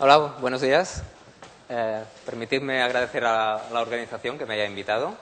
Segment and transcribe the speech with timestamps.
[0.00, 1.02] Hola, buenos días.
[1.70, 5.14] Eh, permitidme agradecer a la organización que me haya invitado.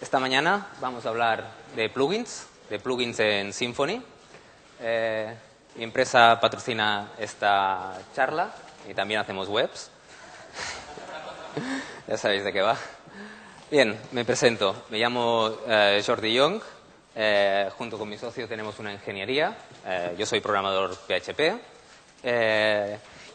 [0.00, 1.44] Esta mañana vamos a hablar
[1.74, 4.02] de plugins, de plugins en Symfony.
[4.80, 5.34] Eh,
[5.74, 8.50] mi empresa patrocina esta charla
[8.88, 9.90] y también hacemos webs.
[12.08, 12.76] ya sabéis de qué va.
[13.70, 14.84] Bien, me presento.
[14.88, 16.62] Me llamo eh, Jordi Young.
[17.14, 19.54] Eh, junto con mi socio tenemos una ingeniería.
[19.84, 21.60] Eh, yo soy programador PHP.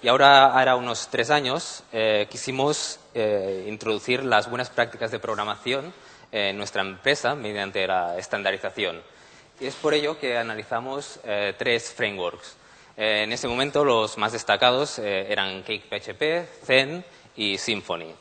[0.01, 1.83] Y ahora, ahora unos tres años,
[2.29, 2.99] quisimos
[3.67, 5.93] introducir las buenas prácticas de programación
[6.31, 9.01] en nuestra empresa mediante la estandarización.
[9.59, 11.19] Y es por ello que analizamos
[11.57, 12.55] tres frameworks.
[12.97, 17.05] en ese momento los más destacados eran Cake PHP, Zen
[17.35, 18.13] y Symfony.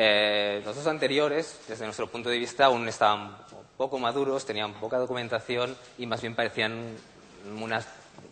[0.00, 3.36] Eh, los dos anteriores, desde nuestro punto de vista, aún estaban
[3.76, 6.96] poco maduros, tenían poca documentación y más bien parecían
[7.44, 7.58] un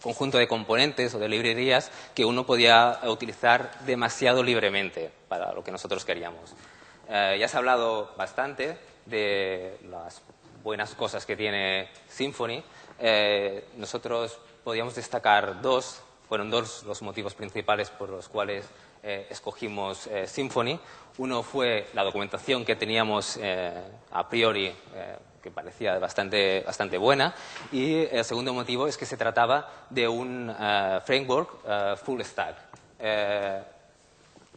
[0.03, 5.73] conjunto de componentes o de librerías que uno podía utilizar demasiado libremente para lo que
[5.73, 6.55] nosotros queríamos.
[7.09, 10.23] Eh, ya se ha hablado bastante de las
[10.63, 12.63] buenas cosas que tiene Symfony.
[12.99, 18.67] Eh, nosotros podíamos destacar dos, fueron dos los motivos principales por los cuales
[19.09, 20.81] eh, escogimos eh, Symfony.
[21.19, 23.73] Uno fue la documentación que teníamos eh,
[24.11, 24.75] a priori,
[25.47, 27.33] que parecía bastante, bastante buena,
[27.71, 30.53] y el segundo motivo es que se trataba de un
[31.05, 32.57] framework full stack.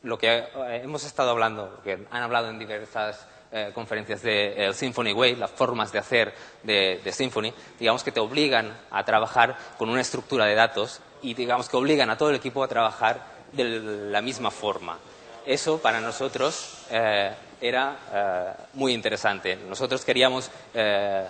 [0.02, 0.48] lo que
[0.82, 3.28] hemos estado hablando, que han hablado en diversas
[3.76, 8.76] conferencias de Symphony Way, las formas de hacer de, de, Symfony, digamos que te obligan
[8.90, 12.64] a trabajar con una estructura de datos y digamos que obligan a todo el equipo
[12.64, 14.98] a trabajar de la misma forma.
[15.46, 19.56] Eso para nosotros eh, era eh, muy interesante.
[19.56, 21.26] Nosotros queríamos eh,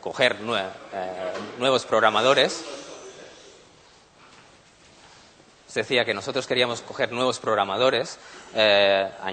[0.00, 2.64] coger nuevos programadores.
[5.66, 8.18] Se decía que nosotros queríamos coger nuevos programadores,
[8.54, 9.30] a,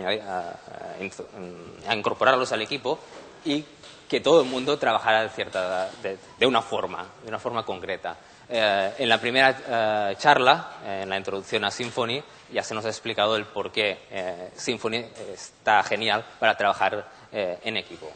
[1.94, 3.00] incorporarlos al equipo
[3.46, 3.64] y
[4.10, 8.18] que todo el mundo trabajara de, cierta, de una forma, de una forma concreta.
[8.50, 12.22] Eh, en la primera eh, charla, en la introducción a Symfony,
[12.54, 17.78] ya se nos ha explicado el por qué eh, Symfony está genial para trabajar en
[17.78, 18.12] equipo.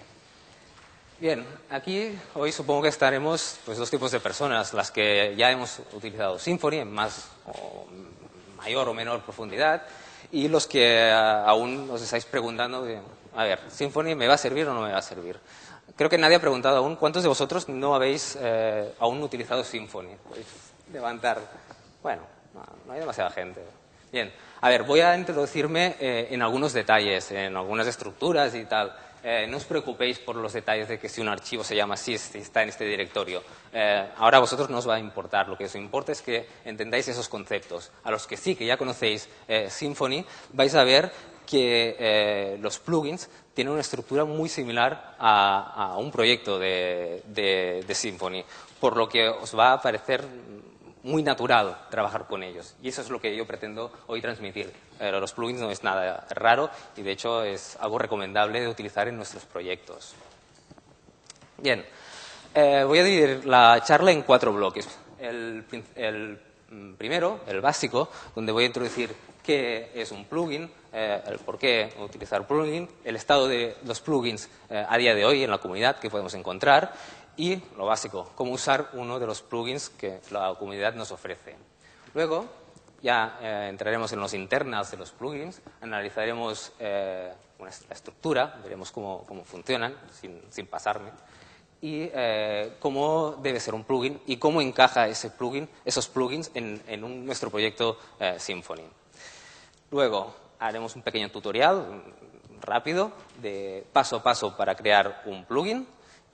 [1.19, 5.79] Bien, aquí hoy supongo que estaremos pues, dos tipos de personas, las que ya hemos
[5.93, 7.87] utilizado Symfony en más o
[8.57, 9.81] mayor o menor profundidad
[10.31, 12.85] y los que aún os estáis preguntando,
[13.35, 15.39] a ver, ¿Symfony me va a servir o no me va a servir?
[15.95, 20.15] Creo que nadie ha preguntado aún cuántos de vosotros no habéis eh, aún utilizado Symfony.
[20.27, 20.47] Podéis
[20.91, 21.39] levantar.
[22.03, 22.21] Bueno,
[22.53, 23.61] no, hay demasiada gente.
[24.11, 24.31] Bien,
[24.61, 28.95] a ver, voy a introducirme eh, en algunos detalles, en algunas estructuras y tal.
[29.21, 32.17] Eh, no os preocupéis por los detalles de que si un archivo se llama así,
[32.17, 33.43] si está en este directorio.
[34.17, 35.49] ahora a vosotros no os va a importar.
[35.49, 37.91] Lo que os importa es que entendáis esos conceptos.
[38.05, 39.27] A los que sí, que ya conocéis
[39.69, 41.11] Symfony, vais a ver
[41.45, 48.45] que los plugins tiene una estructura muy similar a, un proyecto de, Symfony,
[48.79, 50.23] por lo que os va a parecer
[51.03, 52.75] muy natural trabajar con ellos.
[52.81, 54.71] Y eso es lo que yo pretendo hoy transmitir.
[54.99, 59.07] Eh, los plugins no es nada raro y, de hecho, es algo recomendable de utilizar
[59.07, 60.15] en nuestros proyectos.
[61.57, 61.85] Bien,
[62.53, 64.87] eh, voy a dividir la charla en cuatro bloques.
[65.19, 65.63] el
[66.97, 69.15] primero, el básico, donde voy a introducir
[69.47, 74.49] qué es un plugin, eh, el por qué utilizar plugin, el estado de los plugins
[74.69, 76.91] eh, a día de hoy en la comunidad que podemos encontrar
[77.37, 81.55] y, lo básico, cómo usar uno de los plugins que la comunidad nos ofrece.
[82.13, 82.45] Luego,
[83.01, 87.35] ya eh, entraremos en los internals de los plugins, analizaremos la
[87.91, 89.95] estructura, veremos cómo, funcionan,
[90.49, 91.11] sin, pasarme,
[91.79, 92.09] y
[92.79, 97.99] cómo debe ser un plugin y cómo encaja ese plugin, esos plugins en, nuestro proyecto
[98.37, 98.89] Symfony.
[99.91, 102.03] Luego haremos un pequeño tutorial
[102.61, 103.11] rápido
[103.41, 105.87] de paso a paso para crear un plugin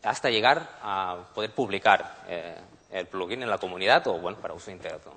[0.04, 2.56] hasta llegar a poder publicar eh,
[2.92, 5.14] el plugin en la comunidad o bueno, para uso interno.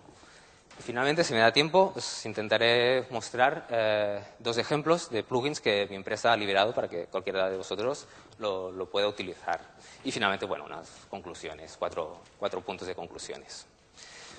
[0.79, 5.97] finalmente, si me da tiempo, os intentaré mostrar eh, dos ejemplos de plugins que mi
[5.97, 8.07] empresa ha liberado para que cualquiera de vosotros
[8.39, 9.61] lo, pueda utilizar.
[10.05, 13.67] Y finalmente, bueno, unas conclusiones, cuatro, cuatro puntos de conclusiones.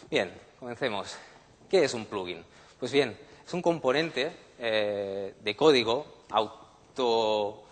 [0.09, 1.17] Bien, comencemos.
[1.69, 2.43] ¿Qué es un plugin?
[2.79, 7.63] Pues bien, es un componente eh, de código auto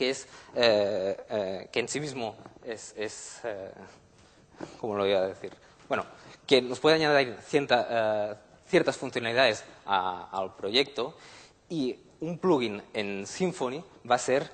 [0.00, 3.42] que es eh, que en sí mismo es, es
[4.80, 5.52] ¿cómo lo voy a decir?
[5.90, 6.06] Bueno,
[6.46, 11.18] que nos puede añadir ciertas funcionalidades al proyecto
[11.68, 14.50] y un plugin en Symfony va a ser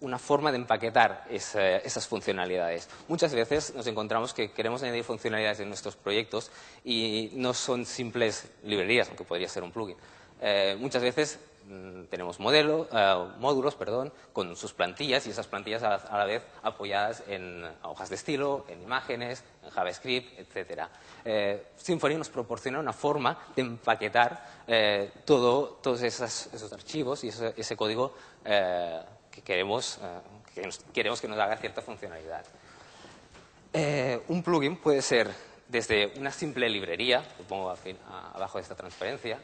[0.00, 2.88] una forma de empaquetar esas funcionalidades.
[3.08, 6.52] Muchas veces nos encontramos que queremos añadir funcionalidades en nuestros proyectos
[6.84, 9.96] y no son simples librerías, aunque podría ser un plugin.
[10.78, 11.40] muchas veces
[12.10, 17.22] tenemos modelo, eh, módulos perdón, con sus plantillas y esas plantillas a, la vez apoyadas
[17.28, 20.82] en hojas de estilo, en imágenes, en JavaScript, etc.
[21.24, 27.76] Eh, Symfony nos proporciona una forma de empaquetar eh, todo, todos esos, archivos y ese,
[27.76, 29.98] código que, queremos,
[30.54, 32.44] que queremos que nos haga cierta funcionalidad.
[34.28, 35.30] un plugin puede ser
[35.68, 37.74] desde una simple librería, que pongo
[38.34, 39.38] abajo de esta transparencia,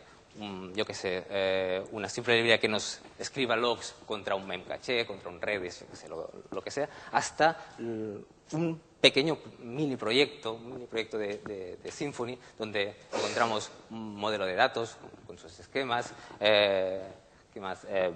[0.75, 5.31] yo qué sé, eh, una simple librería que nos escriba logs contra un memcache, contra
[5.31, 12.37] un Redis, lo, que sea, hasta un pequeño mini proyecto, un mini proyecto de, Symfony,
[12.59, 14.97] donde encontramos un modelo de datos
[15.27, 17.03] con sus esquemas, eh,
[17.59, 17.85] más?
[17.89, 18.13] Eh,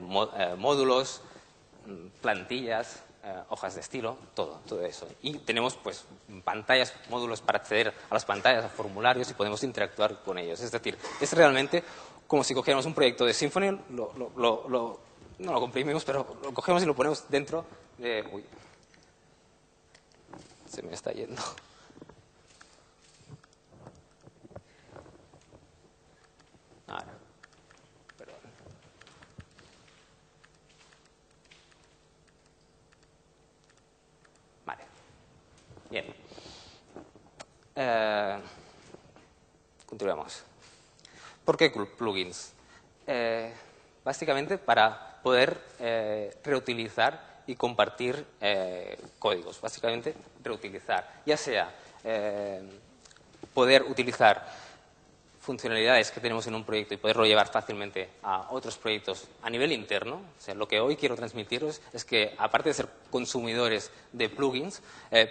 [0.57, 1.21] módulos,
[2.21, 3.03] plantillas,
[3.49, 5.07] hojas de estilo, todo, todo eso.
[5.23, 6.05] Y tenemos pues
[6.45, 10.61] pantallas, módulos para acceder a las pantallas, a formularios y podemos interactuar con ellos.
[10.61, 11.85] Es decir, es realmente
[12.27, 14.13] como si cogiéramos un proyecto de Symfony, lo,
[15.39, 17.65] no lo comprimimos, pero lo cogemos y lo ponemos dentro
[17.99, 18.29] de...
[18.33, 18.45] Uy,
[20.69, 21.43] se me está yendo.
[26.87, 27.13] Ahora,
[28.17, 28.37] perdón.
[34.65, 34.85] Vale.
[35.91, 36.07] Bien.
[37.75, 38.39] Eh,
[39.87, 40.45] continuamos.
[41.45, 42.53] ¿Por qué plugins?
[43.07, 43.53] Eh,
[44.05, 48.25] básicamente para poder eh, reutilizar y compartir
[49.19, 49.61] códigos.
[49.61, 50.15] Básicamente
[50.45, 51.75] reutilizar, ya sea
[53.53, 54.47] poder utilizar
[55.43, 59.73] funcionalidades que tenemos en un proyecto y poderlo llevar fácilmente a otros proyectos a nivel
[59.73, 60.15] interno.
[60.15, 64.81] O sea, lo que hoy quiero transmitiros es que, aparte de ser consumidores de plugins,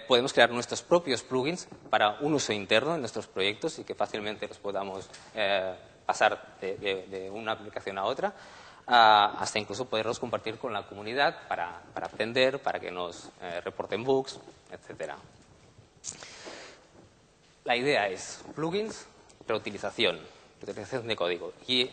[0.06, 4.46] podemos crear nuestros propios plugins para un uso interno en nuestros proyectos y que fácilmente
[4.46, 5.08] los podamos
[6.04, 8.34] pasar de, una aplicación a otra,
[8.86, 14.38] hasta incluso poderlos compartir con la comunidad para, aprender, para que nos eh, reporten bugs,
[14.70, 15.12] etc.
[17.64, 19.06] La idea es plugins,
[19.46, 20.18] reutilización,
[20.60, 21.90] reutilización de código y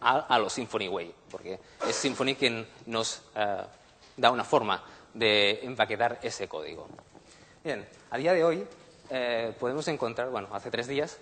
[0.00, 3.62] a, los Symphony Way, porque es Symfony quien nos eh,
[4.16, 4.82] da una forma
[5.12, 6.88] de empaquetar ese código.
[7.62, 8.66] Bien, a día de hoy
[9.10, 11.18] eh, podemos encontrar, bueno, hace tres días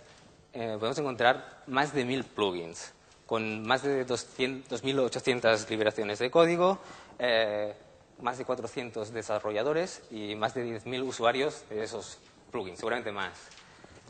[0.52, 2.92] eh, podemos encontrar más de mil plugins
[3.26, 6.78] con más de 2.800 liberaciones de código,
[7.18, 7.74] eh,
[8.22, 12.18] más de 400 desarrolladores y más de 10.000 usuarios de esos
[12.50, 13.34] plugins, seguramente más.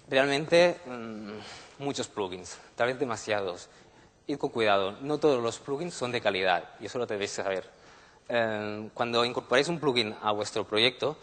[0.09, 3.69] Realmente, mm, muchos plugins, tal vez demasiados.
[4.27, 7.65] Id con cuidado, no todos los plugins son de calidad y eso lo debéis saber.
[8.29, 11.19] Eh, cuando incorporáis un plugin a vuestro proyecto,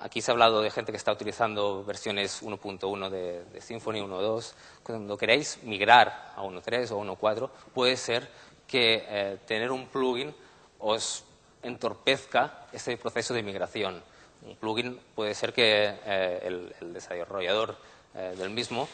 [0.00, 4.52] aquí se ha hablado de gente que está utilizando versiones 1.1 de, de, Symfony 1.2.
[4.82, 8.30] Cuando queréis migrar a 1.3 o 1.4, puede ser
[8.66, 10.34] que eh, tener un plugin
[10.78, 11.24] os
[11.62, 14.02] entorpezca ese proceso de migración.
[14.44, 17.76] Un plugin puede ser que eh, el, desarrollador
[18.14, 18.88] eh, del mismo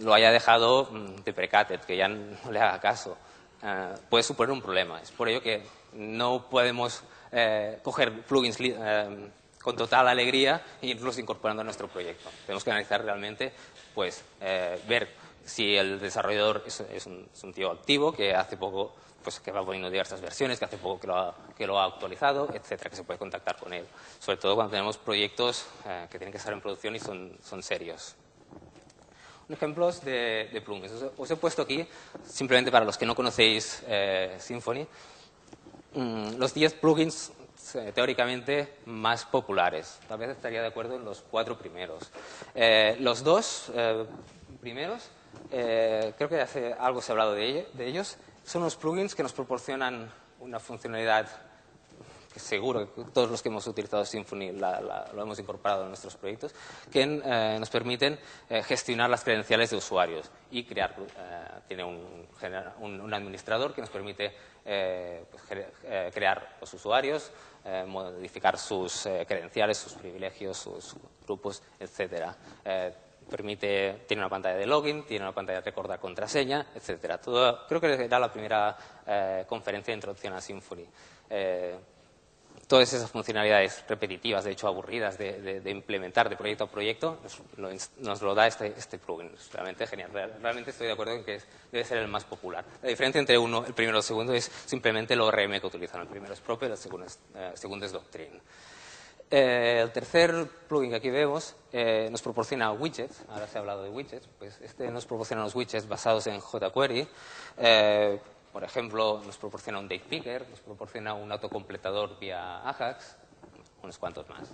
[0.00, 3.16] lo haya dejado mm, deprecated, que ya no le haga caso.
[4.08, 5.00] puede suponer un problema.
[5.00, 5.62] Es por ello que
[5.92, 7.02] no podemos
[7.82, 8.56] coger plugins
[9.68, 12.30] con total alegría e irlos incorporando a nuestro proyecto.
[12.46, 13.52] Tenemos que analizar realmente,
[13.94, 15.08] pues, eh, ver
[15.44, 20.20] si el desarrollador es, un, tío activo, que hace poco pues, que va poniendo diversas
[20.20, 23.18] versiones, que hace poco que lo ha, que lo ha actualizado, etcétera, que se puede
[23.18, 23.86] contactar con él.
[24.18, 28.14] Sobre todo cuando tenemos proyectos eh, que tienen que estar en producción y son, serios.
[29.48, 30.92] Ejemplos de, de plugins.
[31.16, 31.86] Os, he puesto aquí,
[32.26, 34.86] simplemente para los que no conocéis eh, Symfony,
[35.94, 37.32] mm, los 10 plugins
[37.74, 39.98] eh, teóricamente más populares.
[40.08, 42.10] Tal vez estaría de acuerdo en los cuatro primeros.
[42.54, 44.06] Eh, los dos eh,
[44.60, 45.10] primeros,
[45.50, 48.16] creo que hace algo se ha hablado de, ellos,
[48.48, 51.28] son los plugins que nos proporcionan una funcionalidad
[52.32, 56.54] que seguro que todos los que hemos utilizado Symfony lo hemos incorporado en nuestros proyectos,
[56.90, 58.18] que nos permiten
[58.64, 60.94] gestionar las credenciales de usuarios y crear,
[61.66, 62.26] tiene un,
[62.80, 65.42] un, administrador que nos permite pues,
[66.12, 67.30] crear los usuarios,
[67.64, 70.94] eh, modificar sus eh, credenciales, sus privilegios, sus,
[71.26, 72.34] grupos, etcétera.
[73.28, 77.18] Eh, permite, tiene una pantalla de login, tiene una pantalla de recordar contraseña, etcétera.
[77.18, 78.76] Todo, creo que era la primera
[79.46, 80.86] conferencia de introducción a Symfony.
[82.66, 87.18] todas esas funcionalidades repetitivas, de hecho aburridas de, implementar de proyecto a proyecto,
[87.98, 89.30] nos lo, da este, este, plugin.
[89.34, 90.10] Es realmente genial.
[90.12, 91.40] Realmente estoy de acuerdo en que
[91.72, 92.64] debe ser el más popular.
[92.82, 96.02] La diferencia entre uno, el primero y el segundo es simplemente el ORM que utilizan.
[96.02, 98.40] El primero es Proper, el segundo es, eh, segundo es Doctrine.
[99.30, 103.22] Eh, el tercer plugin que aquí vemos eh, nos proporciona widgets.
[103.28, 104.28] Ahora se ha hablado de widgets.
[104.38, 107.08] Pues este nos proporciona los widgets basados en jQuery.
[108.52, 113.16] Por ejemplo, nos proporciona un date picker, nos proporciona un autocompletador vía Ajax,
[113.82, 114.48] unos cuantos más.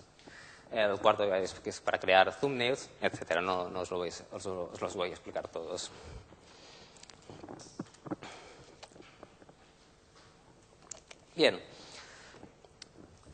[0.73, 3.41] El cuarto es que es para crear thumbnails, etcétera.
[3.41, 5.91] No, os, lo os, los voy a explicar todos.
[11.37, 11.61] Bien,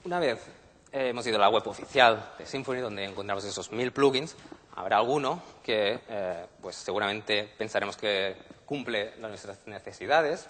[0.05, 0.47] una vez
[0.93, 4.37] hemos ido a la web oficial de Symfony, donde encontramos esos mil plugins,
[4.75, 10.49] habrá alguno que eh, pues seguramente pensaremos que cumple nuestras necesidades.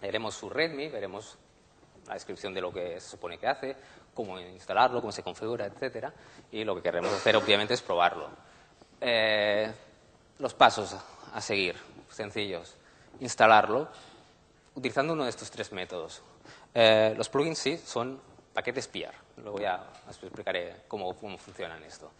[0.00, 1.36] Veremos su README, veremos
[2.06, 3.76] la descripción de lo que se supone que hace,
[4.14, 6.12] cómo instalarlo, cómo se configura, etcétera.
[6.50, 8.28] Y lo que queremos hacer, obviamente, es probarlo.
[9.00, 9.72] Eh,
[10.38, 10.96] los pasos
[11.32, 11.76] a seguir,
[12.10, 12.76] sencillos.
[13.20, 13.88] Instalarlo
[14.74, 16.22] utilizando uno de estos tres métodos.
[16.74, 18.20] Eh, los plugins sí son
[18.52, 19.14] paquetes PR.
[19.42, 22.10] Luego ya explicaré cómo, cómo funcionan esto.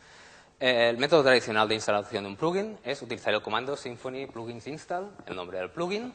[0.59, 5.11] El método tradicional de instalación de un plugin es utilizar el comando Symfony plugins install,
[5.25, 6.13] el nombre del plugin,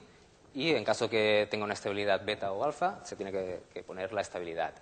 [0.53, 4.21] y en caso que tenga una estabilidad beta o alfa, se tiene que, poner la
[4.21, 4.73] estabilidad.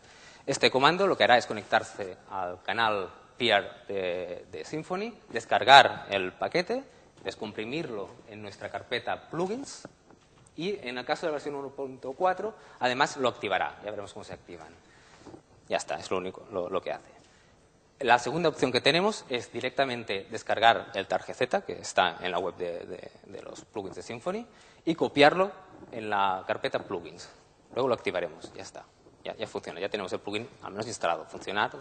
[0.46, 6.34] Este comando lo que hará es conectarse al canal peer de, de, Symfony, descargar el
[6.34, 6.84] paquete,
[7.24, 9.88] descomprimirlo en nuestra carpeta plugins
[10.58, 13.80] y en el caso de la versión 1.4 además lo activará.
[13.84, 14.68] Ya veremos cómo se activan.
[15.68, 17.14] Ya está, es lo único lo que hace.
[18.04, 22.54] La segunda opción que tenemos es directamente descargar el targz, que está en la web
[22.58, 24.46] de, los plugins de Symfony,
[24.84, 25.52] y copiarlo
[25.90, 27.30] en la carpeta plugins.
[27.74, 28.84] Luego lo activaremos, ya está.
[29.24, 31.72] Ya, funciona, ya tenemos el plugin al menos instalado, funcionar,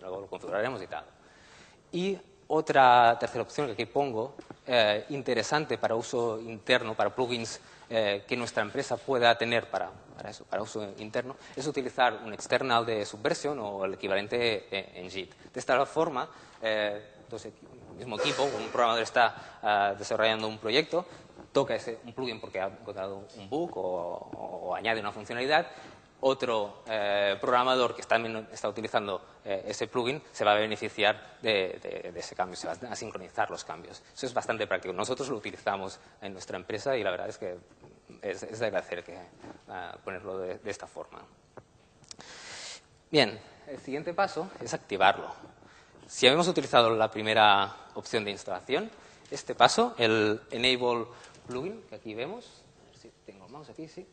[0.00, 1.04] luego lo configuraremos y tal.
[1.92, 4.34] Y otra tercera opción que aquí pongo,
[4.66, 10.30] eh, interesante para uso interno, para plugins eh, que nuestra empresa pueda tener para, para,
[10.30, 15.08] eso, para uso interno, es utilizar un external de subversión o el equivalente eh, en
[15.08, 15.32] JIT.
[15.52, 16.28] De esta forma,
[16.62, 17.52] eh, entonces,
[17.92, 21.06] el mismo equipo, un programador está ah, desarrollando un proyecto,
[21.52, 25.66] toca ese, un plugin porque ha encontrado un bug o añade una funcionalidad
[26.20, 32.12] otro eh, programador que también está utilizando eh, ese plugin se va a beneficiar de,
[32.14, 34.02] ese cambio, se va a sincronizar los cambios.
[34.14, 34.94] Eso es bastante práctico.
[34.94, 37.56] Nosotros lo utilizamos en nuestra empresa y la verdad es que
[38.22, 39.18] es, de agradecer que,
[40.04, 41.20] ponerlo de, esta forma.
[43.10, 45.32] Bien, el siguiente paso es activarlo.
[46.06, 48.90] Si habíamos utilizado la primera opción de instalación,
[49.30, 51.06] este paso, el Enable
[51.46, 54.06] Plugin, que aquí vemos, a ver si tengo el mouse aquí, sí,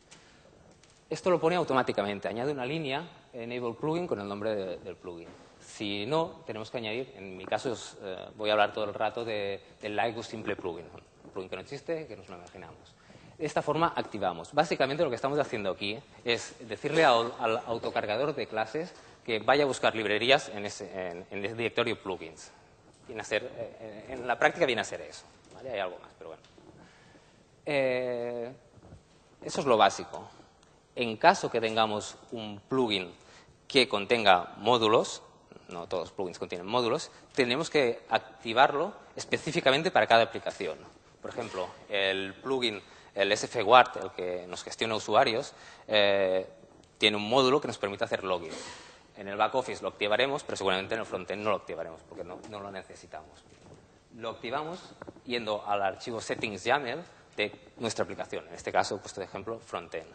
[1.14, 5.28] esto lo pone automáticamente, añade una línea enable plugin con el nombre del plugin.
[5.60, 9.24] Si no, tenemos que añadir, en mi caso eh, voy a hablar todo el rato
[9.24, 10.84] de, del Lego simple plugin,
[11.24, 12.94] un plugin que no existe, que nos lo imaginamos.
[13.38, 14.52] De esta forma activamos.
[14.52, 17.32] Básicamente lo que estamos haciendo aquí es decirle al,
[17.66, 18.92] autocargador de clases
[19.24, 22.52] que vaya a buscar librerías en ese, en, directorio plugins.
[23.06, 25.24] Viene a ser, eh, en la práctica viene a ser eso.
[25.60, 26.42] Hay algo más, pero bueno.
[27.66, 28.52] Eh,
[29.42, 30.28] eso es lo básico
[30.96, 33.12] en caso que tengamos un plugin
[33.68, 35.22] que contenga módulos,
[35.68, 40.78] no todos los plugins contienen módulos, tenemos que activarlo específicamente para cada aplicación.
[41.20, 42.82] Por ejemplo, el plugin,
[43.14, 45.54] el SFGuard, el que nos gestiona usuarios,
[45.88, 46.46] eh,
[46.98, 48.52] tiene un módulo que nos permite hacer login.
[49.16, 52.24] En el back office lo activaremos, pero seguramente en el frontend no lo activaremos porque
[52.24, 53.44] no, no lo necesitamos.
[54.16, 54.78] Lo activamos
[55.24, 57.02] yendo al archivo settings YAML
[57.36, 58.46] de nuestra aplicación.
[58.48, 60.08] En este caso, he puesto de ejemplo frontend.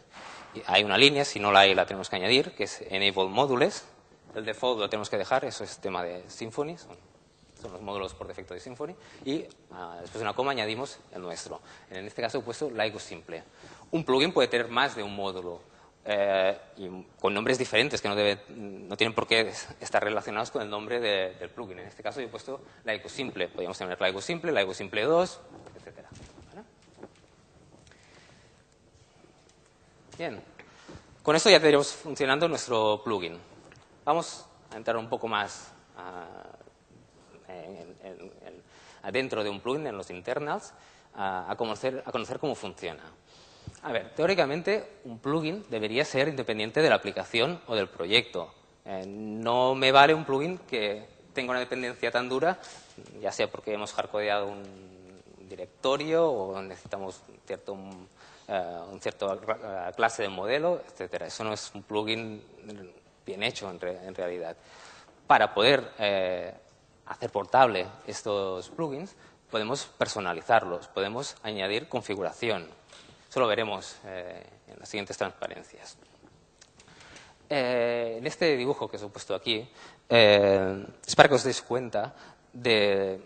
[0.65, 3.83] Hay una línea, si no la hay, la tenemos que añadir, que es enable módulos.
[4.35, 6.97] El default lo tenemos que dejar, eso es tema de Symfony, son,
[7.71, 8.95] los módulos por defecto de Symfony.
[9.25, 11.61] Y ah, después de una coma añadimos el nuestro.
[11.89, 13.43] En este caso he puesto Laigo simple.
[13.91, 15.61] Un plugin puede tener más de un módulo.
[16.05, 20.61] Eh, y con nombres diferentes que no, debe, no, tienen por qué estar relacionados con
[20.61, 21.79] el nombre del plugin.
[21.79, 23.47] En este caso yo he puesto Laigo simple.
[23.47, 25.41] Podríamos tener Laigo simple, Laigo simple 2,
[25.75, 26.09] etcétera.
[30.19, 30.37] Bien,
[31.23, 33.37] con esto ya tenemos funcionando nuestro plugin.
[34.03, 35.71] Vamos a entrar un poco más
[39.01, 40.73] adentro de un plugin, en los internals,
[41.15, 43.01] a, conocer, a conocer cómo funciona.
[43.81, 48.53] A ver, teóricamente un plugin debería ser independiente de la aplicación o del proyecto.
[48.83, 52.59] Eh, no me vale un plugin que tenga una dependencia tan dura,
[53.21, 54.63] ya sea porque hemos hardcodeado un
[55.47, 57.77] directorio o necesitamos cierto
[58.49, 59.37] una eh, cierta
[59.95, 61.27] clase de modelo, etcétera.
[61.27, 62.41] Eso no es un plugin
[63.25, 64.57] bien hecho en, realidad.
[65.27, 66.53] Para poder eh,
[67.05, 69.15] hacer portable estos plugins,
[69.51, 72.67] podemos personalizarlos, podemos añadir configuración.
[73.29, 75.97] Eso lo veremos eh, en las siguientes transparencias.
[77.47, 79.69] Eh, en este dibujo que os he puesto aquí,
[80.09, 82.15] es para que os deis cuenta
[82.51, 83.21] de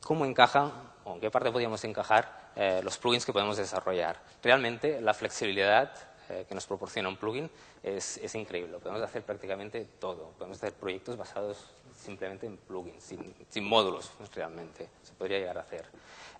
[0.00, 0.70] cómo encaja,
[1.04, 2.47] o en qué parte podríamos encajar
[2.82, 4.20] los plugins que podemos desarrollar.
[4.42, 5.92] Realmente la flexibilidad
[6.30, 7.48] eh, que nos proporciona un plugin
[7.82, 8.78] es, es, increíble.
[8.80, 10.32] Podemos hacer prácticamente todo.
[10.36, 14.90] Podemos hacer proyectos basados simplemente en plugins, sin, sin módulos realmente.
[15.02, 15.86] Se podría llegar a hacer.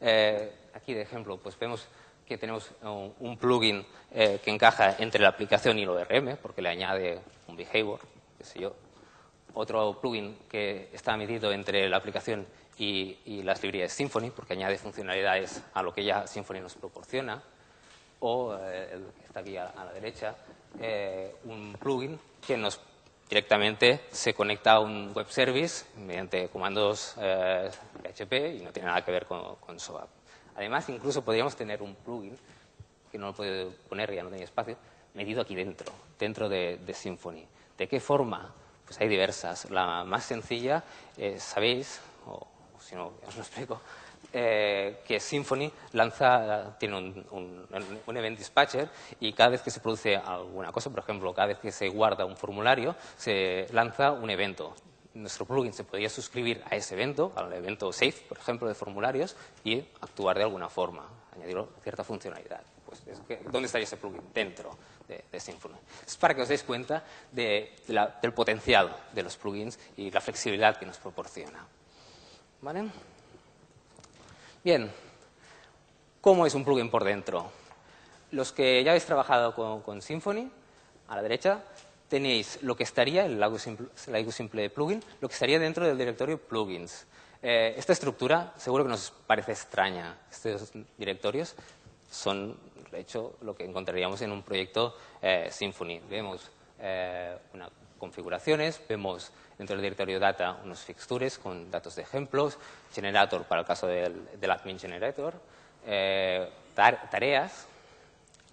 [0.02, 1.88] Eh, aquí, de ejemplo, pues vemos
[2.26, 6.68] que tenemos un, plugin eh, que encaja entre la aplicación y el ORM, porque le
[6.68, 8.00] añade un behavior,
[8.37, 8.75] qué sé yo.
[9.54, 12.46] Otro plugin que está medido entre la aplicación
[12.78, 17.42] y, y las librerías Symfony, porque añade funcionalidades a lo que ya Symfony nos proporciona
[18.20, 20.35] o, eh, está aquí a, la derecha,
[20.80, 22.80] eh, un plugin que nos
[23.28, 29.04] directamente se conecta a un web service mediante comandos PHP eh, y no tiene nada
[29.04, 30.08] que ver con, con SOAP.
[30.56, 32.37] Además, incluso podríamos tener un plugin,
[33.12, 34.76] que no lo puedo poner, ya no tenía espacio,
[35.14, 37.47] medido aquí dentro, dentro de, Symfony.
[37.76, 38.52] ¿De qué forma?
[38.85, 39.70] Pues hay diversas.
[39.70, 40.82] La más sencilla,
[41.38, 42.47] sabéis, o
[42.80, 43.80] si no, os lo explico,
[44.32, 47.66] eh, que Symfony lanza, tiene un,
[48.06, 48.88] un, event dispatcher
[49.20, 52.25] y cada vez que se produce alguna cosa, por ejemplo, cada vez que se guarda
[52.25, 54.75] un formulario, se lanza un evento.
[55.14, 59.35] Nuestro plugin se podría suscribir a ese evento, al evento safe, por ejemplo, de formularios,
[59.64, 62.61] y actuar de alguna forma, añadir cierta funcionalidad.
[62.85, 63.02] Pues,
[63.50, 64.23] ¿Dónde estaría ese plugin?
[64.32, 64.76] Dentro
[65.08, 65.76] de, Symfony.
[66.06, 70.87] Es para que os deis cuenta del potencial de los plugins y la flexibilidad que
[70.87, 71.66] nos proporciona.
[72.61, 72.91] ¿Vale?
[74.65, 74.91] Bien,
[76.21, 77.53] ¿cómo es un plugin por dentro?
[78.33, 80.50] Los que ya habéis trabajado con, Symfony,
[81.07, 81.62] a la derecha,
[82.09, 86.37] tenéis lo que estaría, el Laigo simple, simple plugin, lo que estaría dentro del directorio
[86.37, 87.07] plugins.
[87.41, 90.19] Eh, esta estructura seguro que nos parece extraña.
[90.29, 91.55] Estos directorios
[92.11, 92.59] son,
[92.91, 96.00] de hecho, lo que encontraríamos en un proyecto eh, Symfony.
[96.11, 96.50] Vemos
[96.81, 102.59] eh, unas configuraciones, vemos dentro del directorio data unos fixtures con datos de ejemplos,
[102.93, 105.35] generator para el caso del, admin generator,
[105.87, 107.67] eh, tareas,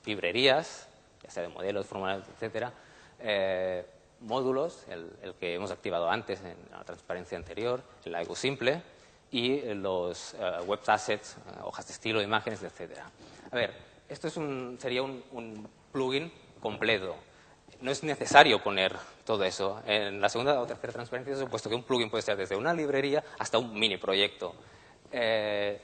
[0.06, 0.88] librerías,
[1.24, 2.74] ya sea de modelos, formularios, etcétera,
[3.20, 3.86] eh,
[4.22, 8.82] módulos, el, que hemos activado antes en la transparencia anterior, el Lego simple,
[9.32, 13.06] y los eh, web assets, hojas de estilo, imágenes, etcétera.
[13.52, 13.74] A ver,
[14.10, 17.16] esto es un, sería un plugin completo
[17.86, 19.80] no es necesario poner todo eso.
[19.86, 22.74] En la segunda o tercera transparencia he supuesto que un plugin puede ser desde una
[22.74, 24.56] librería hasta un mini proyecto.
[25.12, 25.80] Eh,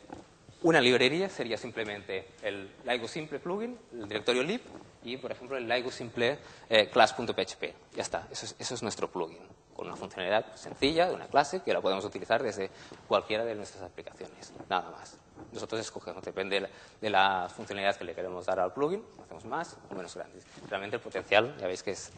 [0.64, 4.62] una librería sería simplemente el Laigo Simple plugin, el directorio lib
[5.04, 7.64] y, por ejemplo, el Laigo Simple eh, class.php.
[7.96, 9.40] Ya está, eso es, nuestro plugin,
[9.76, 12.72] con una funcionalidad sencilla de una clase que la podemos utilizar desde
[13.08, 15.21] cualquiera de nuestras aplicaciones, nada más.
[15.52, 19.96] Nosotros escogemos, depende de la funcionalidad que le queremos dar al plugin, hacemos más o
[19.96, 20.46] menos grandes.
[20.70, 22.12] Realmente el potencial, ya veis que es,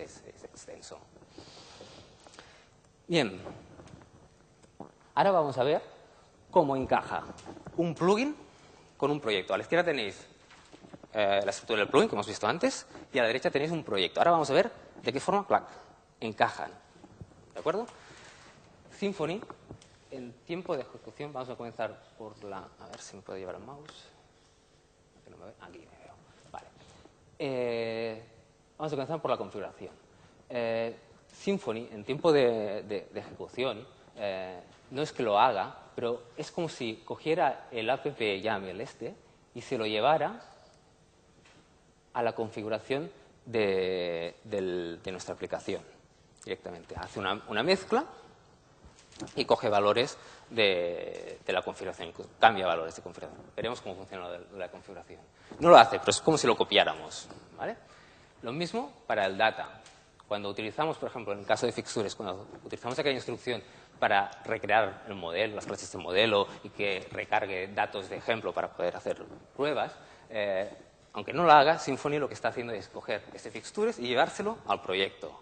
[0.43, 0.99] extenso.
[3.07, 3.39] Bien,
[5.15, 5.81] ahora vamos a ver
[6.51, 7.23] cómo encaja
[7.77, 8.35] un plugin
[8.97, 9.53] con un proyecto.
[9.53, 10.25] A la izquierda tenéis
[11.13, 13.83] eh, la estructura del plugin, que hemos visto antes, y a la derecha tenéis un
[13.83, 14.19] proyecto.
[14.19, 15.45] Ahora vamos a ver de qué forma
[16.19, 16.71] encajan.
[17.53, 17.85] ¿De acuerdo?
[18.97, 19.41] Symfony
[20.13, 22.57] en tiempo de ejecución vamos a comenzar por la...
[22.79, 24.09] A ver si me puedo llevar el mouse.
[25.61, 26.13] Aquí me veo.
[26.51, 26.67] Vale.
[27.39, 28.23] Eh,
[28.77, 29.91] vamos a comenzar por la configuración.
[30.49, 30.95] Eh,
[31.31, 37.01] Symfony, en tiempo de, ejecución, eh, no es que lo haga, pero es como si
[37.03, 39.15] cogiera el app YAML este
[39.55, 40.41] y se lo llevara
[42.13, 43.11] a la configuración
[43.45, 44.35] de,
[45.05, 45.81] nuestra aplicación
[46.43, 46.95] directamente.
[46.95, 48.05] Hace una mezcla
[49.35, 50.17] y coge valores
[50.49, 53.41] de, la configuración, cambia valores de configuración.
[53.55, 55.19] Veremos cómo funciona la configuración.
[55.59, 57.27] No lo hace, pero es como si lo copiáramos.
[57.57, 57.75] ¿vale?
[58.41, 59.81] Lo mismo para el data.
[60.27, 63.61] Cuando utilizamos, por ejemplo, en el caso de fixtures, cuando utilizamos aquella instrucción
[63.99, 68.69] para recrear el modelo, las clases de modelo y que recargue datos de ejemplo para
[68.69, 69.23] poder hacer
[69.55, 69.93] pruebas,
[70.29, 70.69] eh,
[71.13, 74.57] aunque no lo haga, Symfony lo que está haciendo es coger este fixtures y llevárselo
[74.67, 75.39] al proyecto.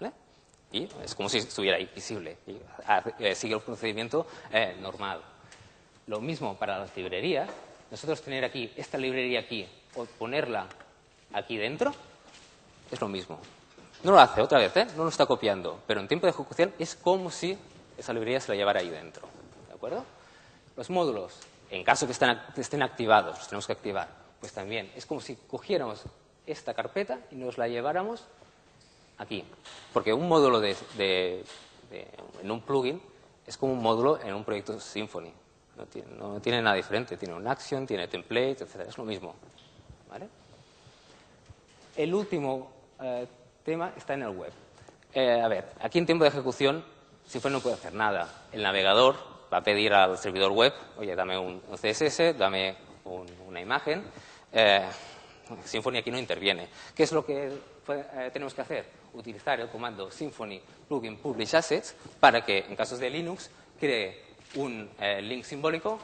[0.00, 0.12] ¿vale?
[0.72, 2.56] Y es como si estuviera ahí visible y
[3.18, 5.20] eh, sigue el procedimiento eh, normal.
[6.06, 7.48] Lo mismo para las librerías.
[7.90, 10.66] Nosotros tener aquí esta librería aquí o ponerla
[11.32, 11.92] aquí dentro
[12.90, 13.38] es lo mismo.
[14.02, 14.86] No lo hace otra vez, ¿eh?
[14.96, 17.56] no lo está copiando, pero en tiempo de ejecución es como si
[17.96, 19.28] esa librería se la llevara ahí dentro.
[19.68, 20.04] ¿De acuerdo?
[20.76, 21.38] Los módulos,
[21.70, 24.08] en caso que estén activados, los tenemos que activar,
[24.40, 26.02] pues también es como si cogiéramos
[26.46, 28.24] esta carpeta y nos la lleváramos
[29.18, 29.44] aquí.
[29.92, 31.44] Porque un módulo de,
[32.42, 33.00] en un plugin
[33.46, 35.32] es como un módulo en un proyecto Symfony.
[36.18, 37.16] No tiene, nada diferente.
[37.16, 38.86] Tiene un action, tiene template, etc.
[38.88, 39.34] Es lo mismo.
[41.96, 42.70] El último
[43.02, 43.26] eh,
[43.64, 44.52] tema está en el web.
[45.14, 46.84] Eh, a ver, aquí en tiempo de ejecución
[47.26, 48.28] Symfony no puede hacer nada.
[48.52, 49.16] El navegador
[49.52, 54.04] va a pedir al servidor web, oye, dame un, CSS, dame una imagen.
[54.52, 54.86] Eh,
[55.64, 56.68] Symfony aquí no interviene.
[56.94, 57.52] ¿Qué es lo que
[57.88, 59.01] eh, tenemos que hacer?
[59.14, 64.90] Utilizar el comando Symfony plugin publish assets para que, en casos de Linux, cree un
[64.98, 65.98] eh, link simbólico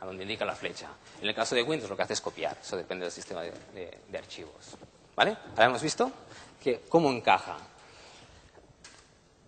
[0.00, 0.88] a, donde indica la flecha.
[1.20, 2.56] En el caso de Windows lo que hace es copiar.
[2.60, 4.76] Eso depende del sistema de, archivos.
[5.14, 5.36] ¿Vale?
[5.50, 6.10] Ahora hemos visto
[6.62, 7.56] que cómo encaja.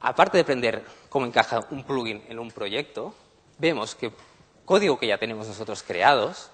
[0.00, 3.14] Aparte de aprender cómo encaja un plugin en un proyecto,
[3.58, 4.12] vemos que
[4.64, 6.50] código que ya tenemos nosotros creados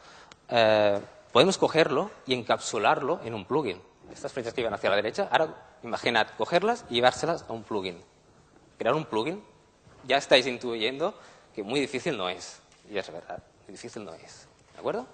[0.48, 1.00] eh,
[1.32, 3.80] podemos cogerlo y encapsularlo en un plugin.
[4.12, 8.00] Estas flechas que iban hacia la derecha, ahora imaginad cogerlas y llevárselas a un plugin.
[8.78, 9.42] Crear un plugin,
[10.04, 11.14] ya estáis intuyendo
[11.54, 12.60] que muy difícil no es.
[12.90, 14.48] Y es verdad, muy difícil no es.
[14.74, 15.06] ¿De acuerdo?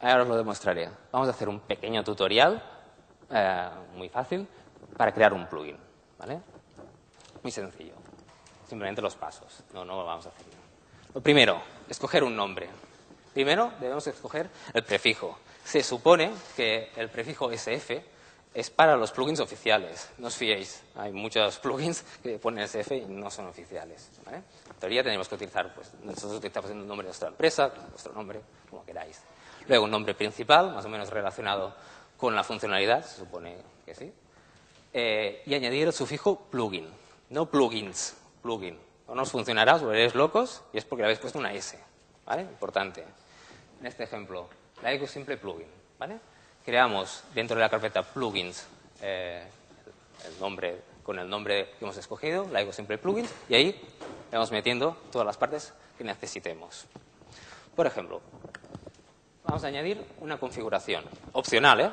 [0.00, 0.88] Ahora os lo demostraré.
[1.10, 2.62] Vamos a hacer un pequeño tutorial,
[3.30, 4.46] eh, muy fácil,
[4.96, 5.76] para crear un plugin.
[6.18, 6.40] ¿Vale?
[7.42, 7.94] Muy sencillo.
[8.68, 9.62] Simplemente los pasos.
[9.72, 10.44] No, no lo vamos a hacer.
[11.14, 12.68] Lo primero, escoger un nombre.
[13.32, 15.38] Primero debemos escoger el prefijo.
[15.64, 18.02] Se supone que el prefijo SF
[18.58, 20.10] es para los plugins oficiales.
[20.18, 24.10] No os fiéis, hay muchos plugins que ponen SF y no son oficiales.
[24.30, 24.42] En
[24.80, 28.84] teoría tenemos que utilizar, pues, nosotros utilizamos el nombre de nuestra empresa, nuestro nombre, como
[28.84, 29.22] queráis.
[29.68, 31.72] Luego un nombre principal, más o menos relacionado
[32.16, 34.12] con la funcionalidad, se supone que sí.
[34.92, 36.88] Eh, y añadir el sufijo plugin,
[37.30, 38.76] no plugins, plugin.
[39.06, 41.78] No nos funcionará, os veréis locos, y es porque le habéis puesto una S.
[42.26, 42.42] ¿Vale?
[42.42, 43.04] Importante
[43.80, 44.48] en este ejemplo,
[44.82, 45.68] la Ego Simple Plugin.
[45.98, 46.18] ¿vale?
[46.64, 48.66] Creamos dentro de la carpeta plugins
[49.00, 49.46] eh,
[50.26, 53.80] el nombre, con el nombre que hemos escogido, la Ego Simple Plugins, y ahí
[54.32, 56.86] vamos metiendo todas las partes que necesitemos.
[57.74, 58.20] Por ejemplo,
[59.44, 61.80] vamos a añadir una configuración opcional.
[61.80, 61.90] ¿eh?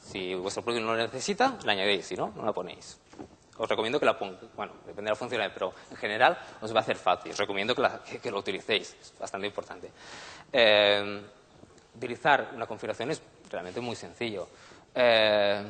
[0.00, 2.98] Si vuestro plugin no lo necesita, la añadís, si no, no la ponéis.
[3.56, 6.78] Os recomiendo que la pongáis, bueno, depende de la funcionalidad, pero en general os va
[6.78, 7.32] a hacer fácil.
[7.32, 9.90] Os recomiendo que, que lo utilicéis, es bastante importante.
[10.52, 11.22] Eh,
[11.96, 14.48] utilizar una configuración es realmente muy sencillo.
[14.94, 15.62] Eh,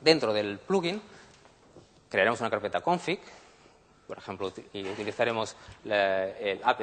[0.00, 1.00] dentro del plugin
[2.08, 3.20] crearemos una carpeta config,
[4.06, 6.80] por ejemplo, y utilizaremos el app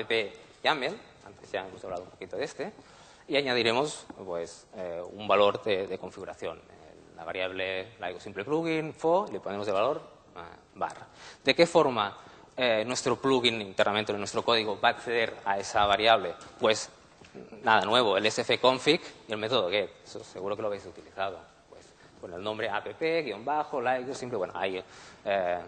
[0.64, 2.72] YAML, antes ya hemos hablado un poquito de este,
[3.28, 6.60] y añadiremos pues, eh, un valor de, configuración.
[7.16, 7.88] La variable
[8.20, 10.02] simple plugin, fo, le ponemos de valor
[10.76, 11.08] bar.
[11.44, 12.18] ¿De qué forma
[12.58, 16.36] eh, nuestro plugin internamente en nuestro código va a acceder a esa variable?
[16.60, 16.90] Pues
[17.64, 19.90] nada nuevo, el sfconfig y el método get.
[20.04, 21.40] Eso seguro que lo habéis utilizado.
[21.70, 21.86] Pues
[22.20, 24.84] con el nombre app, guion bajo, like, simple, bueno, ahí
[25.26, 25.60] eh,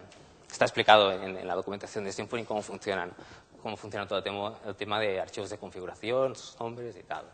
[0.50, 3.12] está explicado en, la documentación de Symfony cómo funcionan,
[3.62, 7.26] cómo funciona todo el tema, de archivos de configuración, sus nombres y tal.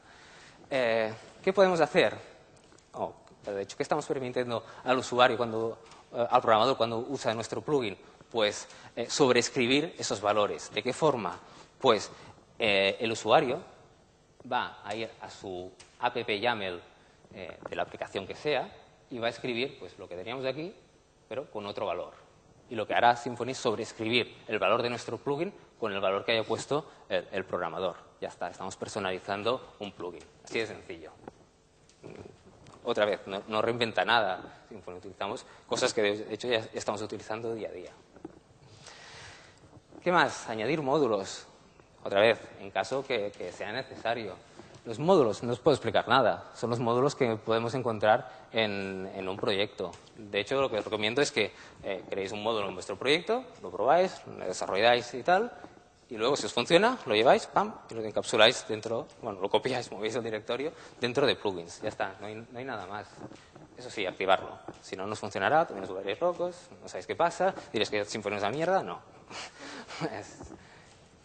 [0.69, 2.15] Eh, ¿Qué podemos hacer?
[2.93, 3.13] Oh,
[3.45, 5.77] de hecho, ¿qué estamos permitiendo al usuario, cuando,
[6.13, 7.97] al programador, cuando usa nuestro plugin?
[8.33, 10.71] pues eh, sobreescribir esos valores.
[10.73, 11.37] ¿De qué forma?
[11.79, 12.09] Pues
[12.57, 13.59] eh, el usuario
[14.51, 16.81] va a ir a su app YAML
[17.33, 18.69] eh, de la aplicación que sea
[19.09, 20.73] y va a escribir pues, lo que teníamos aquí,
[21.27, 22.13] pero con otro valor.
[22.69, 26.23] Y lo que hará Symfony es sobreescribir el valor de nuestro plugin con el valor
[26.25, 27.95] que haya puesto el, programador.
[28.21, 30.23] Ya está, estamos personalizando un plugin.
[30.43, 31.11] Así de sencillo
[32.83, 34.65] otra vez, no, reinventa nada.
[34.69, 37.91] Symfony utilizamos cosas que de hecho ya estamos utilizando día a día.
[40.01, 40.49] ¿Qué más?
[40.49, 41.47] Añadir módulos.
[42.03, 44.35] Otra vez, en caso que, sea necesario.
[44.85, 46.51] Los módulos, no os puedo explicar nada.
[46.55, 49.91] Son los módulos que podemos encontrar en, un proyecto.
[50.17, 53.45] De hecho, lo que os recomiendo es que eh, creéis un módulo en vuestro proyecto,
[53.61, 55.51] lo probáis, lo desarrolláis y tal,
[56.09, 59.91] y luego, si os funciona, lo lleváis, pam, y lo encapsuláis dentro, bueno, lo copiáis,
[59.91, 61.81] movéis el directorio dentro de plugins.
[61.81, 63.07] Ya está, no hay, no hay nada más.
[63.77, 64.59] Eso sí, activarlo.
[64.81, 68.35] Si no, nos funcionará, también os volveréis locos, no sabéis qué pasa, diréis que Symfony
[68.35, 68.99] es una mierda, no.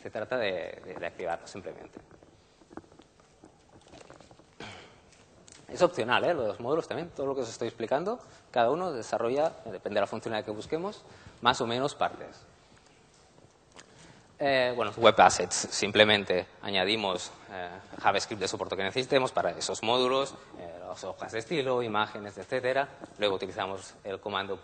[0.03, 1.99] se trata de, activarlo simplemente.
[5.69, 6.33] Es opcional, ¿eh?
[6.33, 8.19] los módulos también, todo lo que os estoy explicando,
[8.51, 11.05] cada uno desarrolla, depende de la funcionalidad que busquemos,
[11.43, 12.47] más o menos partes.
[14.41, 17.69] Eh, bueno, Web Assets, simplemente añadimos eh,
[18.01, 22.89] JavaScript de soporte que necesitemos para esos módulos, eh, las hojas de estilo, imágenes, etcétera.
[23.19, 24.59] Luego utilizamos el comando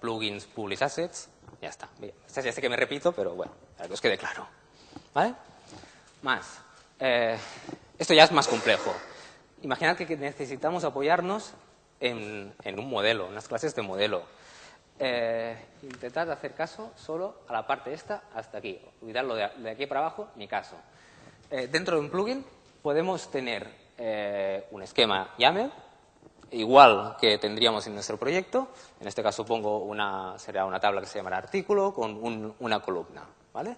[0.00, 1.28] plugins publish assets
[1.60, 1.88] ya está.
[2.00, 4.46] Ya sé que me repito, pero bueno, para que os quede claro.
[5.14, 5.34] ¿Vale?
[6.22, 6.58] Más.
[6.98, 7.38] Eh,
[7.98, 8.94] esto ya es más complejo.
[9.62, 11.52] Imaginad que necesitamos apoyarnos
[12.00, 14.22] en, un modelo, unas clases de modelo.
[14.98, 18.80] Eh, intentad hacer caso solo a la parte esta hasta aquí.
[19.02, 20.76] Olvidarlo de, de aquí para abajo, ni caso.
[21.50, 22.44] Eh, dentro de un plugin
[22.82, 25.70] podemos tener eh, un esquema YAML,
[26.50, 28.68] igual que tendríamos en nuestro proyecto.
[29.00, 33.22] En este caso pongo una, será una tabla que se llamará artículo con una columna.
[33.56, 33.76] ¿Vale?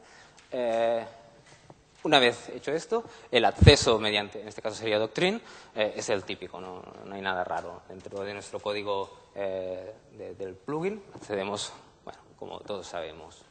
[2.04, 5.40] Una vez hecho esto, el acceso mediante, en este caso sería Doctrine,
[5.74, 7.82] eh, es el típico, no, hay nada raro.
[7.88, 9.94] Dentro de nuestro código eh,
[10.38, 11.72] del plugin accedemos,
[12.04, 13.42] bueno, como todos sabemos.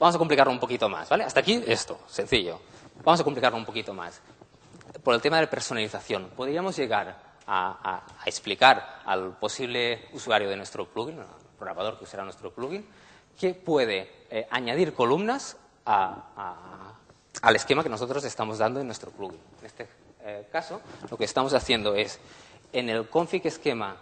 [0.00, 1.22] Vamos a complicarlo un poquito más, ¿vale?
[1.22, 2.60] Hasta aquí esto, sencillo.
[3.04, 4.20] Vamos a complicarlo un poquito más.
[5.04, 11.20] Por el tema de personalización, podríamos llegar a, explicar al posible usuario de nuestro plugin,
[11.20, 12.84] al programador que usará nuestro plugin,
[13.38, 19.40] que puede eh, añadir columnas al esquema que nosotros estamos dando en nuestro plugin.
[19.60, 19.88] En este
[20.22, 22.18] eh, caso, lo que estamos haciendo es,
[22.72, 23.96] en el config esquema,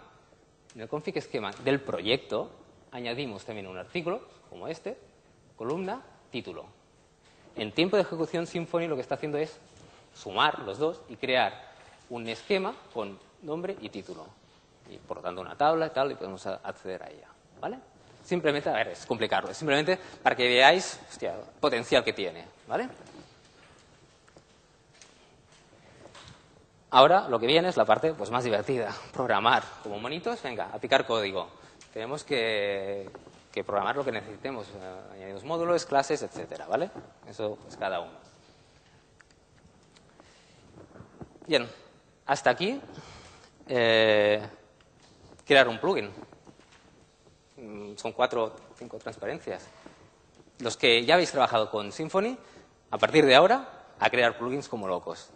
[0.75, 2.49] en el config esquema del proyecto,
[2.91, 4.97] añadimos también un artículo, como este,
[5.57, 6.65] columna, título.
[7.55, 9.57] En tiempo de ejecución, Symfony lo que está haciendo es
[10.15, 11.73] sumar los dos y crear
[12.09, 14.25] un esquema con nombre y título.
[14.89, 17.27] Y por lo tanto una tabla y tal, y podemos acceder a ella.
[17.59, 17.77] ¿Vale?
[18.23, 22.87] Simplemente, a ver, es complicarlo, simplemente para que veáis el potencial que tiene, ¿vale?
[26.93, 30.77] Ahora lo que viene es la parte pues, más divertida, programar como monitos, venga, a
[30.77, 31.49] picar código.
[31.91, 33.09] Tenemos que,
[33.65, 36.91] programar lo que necesitemos, eh, añadir módulos, clases, etcétera, ¿vale?
[37.27, 38.11] Eso es cada uno.
[41.47, 41.67] Bien,
[42.27, 42.79] hasta aquí
[43.67, 44.41] eh,
[45.45, 46.11] crear un plugin.
[47.63, 49.65] Mm, son cuatro o cinco transparencias.
[50.59, 52.37] Los que ya habéis trabajado con Symfony,
[52.91, 55.29] a partir de ahora, a crear plugins como locos.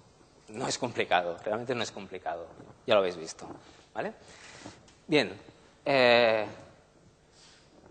[0.50, 2.48] No es complicado, realmente no es complicado.
[2.86, 3.48] Ya lo habéis visto.
[3.94, 4.14] ¿vale?
[5.08, 5.34] Bien,
[5.86, 6.46] eh,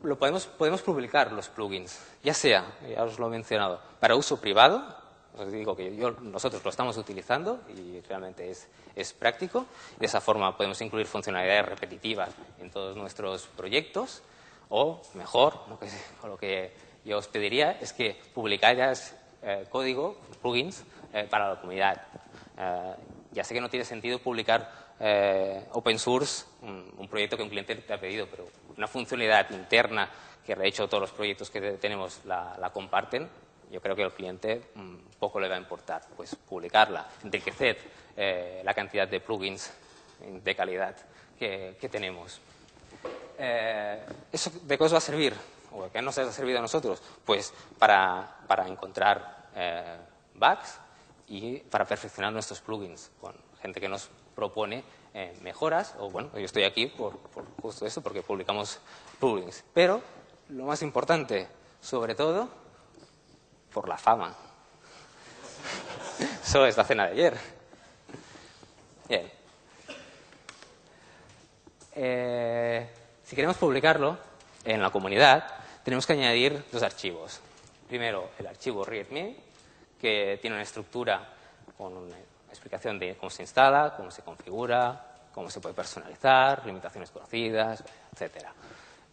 [0.03, 4.41] lo podemos, podemos publicar los plugins, ya sea, ya os lo he mencionado, para uso
[4.41, 4.85] privado,
[5.37, 5.91] os digo que
[6.23, 9.67] nosotros lo estamos utilizando y realmente es, es práctico.
[9.99, 14.23] De esa forma podemos incluir funcionalidades repetitivas en todos nuestros proyectos.
[14.69, 15.89] O, mejor, lo que,
[16.25, 16.73] lo que
[17.05, 22.03] yo os pediría es que publicarais eh, código, plugins, eh, para la comunidad.
[22.59, 22.95] Eh,
[23.33, 24.87] ya sé que no tiene sentido publicar
[25.73, 28.47] open source, un, proyecto que un cliente te ha pedido, pero
[28.79, 30.09] una funcionalidad interna
[30.43, 33.29] que de hecho todos los proyectos que tenemos la, la comparten,
[33.71, 36.01] yo creo que al cliente mm, poco le va a importar.
[36.17, 37.77] Pues publicarla, enriquecer
[38.17, 39.71] eh, la cantidad de plugins
[40.43, 40.97] de calidad
[41.39, 42.41] que, tenemos.
[43.39, 44.03] Eh,
[44.33, 45.35] ¿Eso de qué os va a servir?
[45.73, 47.03] ¿O qué nos ha servido a nosotros?
[47.25, 49.97] Pues para, para encontrar eh,
[50.35, 50.79] bugs
[51.29, 54.83] y para perfeccionar nuestros plugins con gente que nos propone
[55.43, 55.95] mejoras.
[55.99, 58.79] O bueno, yo estoy aquí por, por justo eso, porque publicamos
[59.19, 59.65] plugins.
[59.75, 60.03] Pero
[60.51, 61.49] lo más importante,
[61.81, 62.49] sobre todo,
[63.73, 64.35] por la fama.
[66.43, 67.56] Eso es la cena de ayer.
[69.09, 69.31] Bien.
[71.95, 72.89] Eh,
[73.23, 74.19] si queremos publicarlo
[74.65, 75.47] en la comunidad,
[75.85, 77.41] tenemos que añadir dos archivos.
[77.89, 79.37] Primero, el archivo readme,
[80.01, 81.25] que tiene una estructura
[81.79, 82.17] con una
[82.51, 88.47] explicación de cómo se instala, cómo se configura, cómo se puede personalizar, limitaciones conocidas, etc.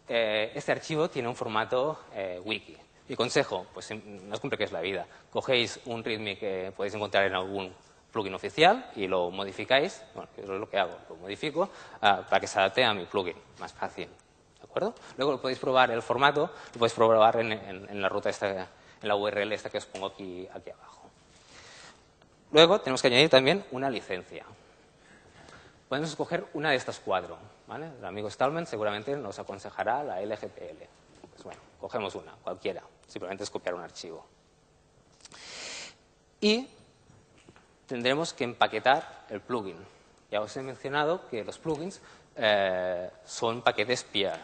[0.08, 2.76] Eh, este archivo tiene un formato eh, wiki.
[3.08, 5.06] Mi consejo, pues no os compliquéis la vida.
[5.30, 7.72] Cogéis un README que podéis encontrar en algún
[8.14, 11.68] plugin oficial y lo modificáis, bueno, es lo que hago, lo modifico
[12.00, 14.06] ah, para que se adapte a mi plugin, más fácil.
[14.06, 14.94] ¿De acuerdo?
[15.18, 18.68] Luego podéis probar el formato, lo podéis probar en, la ruta esta,
[19.02, 21.10] en la URL esta que os pongo aquí, aquí abajo.
[22.52, 24.44] Luego tenemos que añadir también una licencia.
[25.88, 27.36] Podemos escoger una de estas cuatro.
[27.66, 27.90] ¿vale?
[27.98, 30.84] El amigo Stallman seguramente nos aconsejará la LGPL.
[31.32, 32.82] Pues bueno, cogemos una, cualquiera.
[33.08, 34.24] Simplemente es copiar un archivo.
[36.40, 36.68] Y
[37.86, 39.76] tendremos que empaquetar el plugin.
[40.30, 42.00] Ya os he mencionado que los plugins
[42.36, 44.40] eh, son paquetes PR.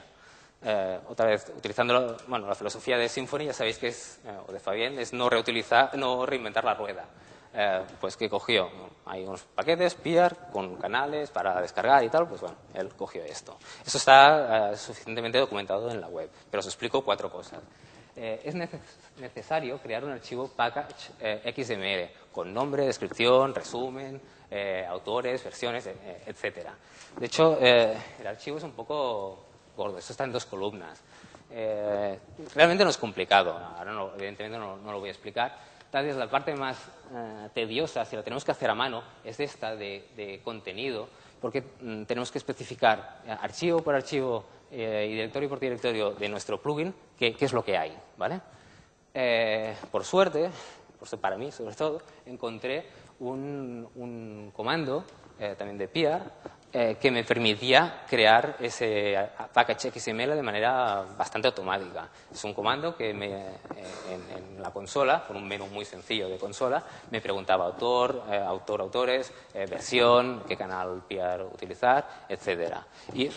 [0.62, 4.52] Eh, otra vez, utilizando bueno, la filosofía de Symfony, ya sabéis que es, eh, o
[4.52, 7.04] de Fabián, es no, reutilizar, no reinventar la rueda.
[8.00, 8.70] pues que cogió,
[9.06, 13.58] hay unos paquetes PR con canales para descargar y tal, pues bueno, él cogió esto.
[13.84, 17.60] Eso está suficientemente documentado en la web, pero os explico cuatro cosas.
[18.16, 18.54] Eh, es
[19.16, 26.68] necesario crear un archivo package eh, XML con nombre, descripción, resumen, eh, autores, versiones, etc.
[27.18, 29.44] De hecho, el archivo es un poco
[29.76, 31.00] gordo, esto está en dos columnas.
[32.54, 35.70] realmente no es complicado, ahora no, evidentemente no, lo voy a explicar.
[35.90, 36.78] Tal vez la parte más
[37.52, 41.08] tediosa, si la tenemos que hacer a mano, es esta de, de contenido
[41.40, 46.28] porque mm, tenemos que especificar eh, archivo por archivo eh, y directorio por directorio de
[46.28, 47.96] nuestro plugin qué, es lo que hay.
[48.16, 48.40] ¿vale?
[49.14, 50.50] Eh, por suerte,
[51.20, 52.86] para mí sobre todo, encontré
[53.18, 55.04] un, un comando
[55.56, 59.16] también de PR eh, que me permitía crear ese
[59.52, 62.08] package XML de manera bastante automática.
[62.32, 63.56] Es un comando que me, eh,
[64.08, 66.80] en, la consola, con un menú muy sencillo de consola,
[67.10, 72.86] me preguntaba autor, eh, autor, autores, versión, qué canal PR utilizar, etcétera.
[73.14, 73.28] Y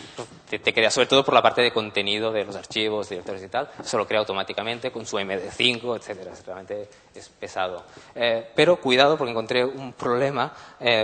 [0.48, 3.48] te, te, crea sobre todo por la parte de contenido de los archivos, directores y
[3.48, 6.30] tal, se lo crea automáticamente con su MD5, etcétera.
[6.46, 7.82] Realmente es pesado.
[8.54, 10.52] pero cuidado porque encontré un problema,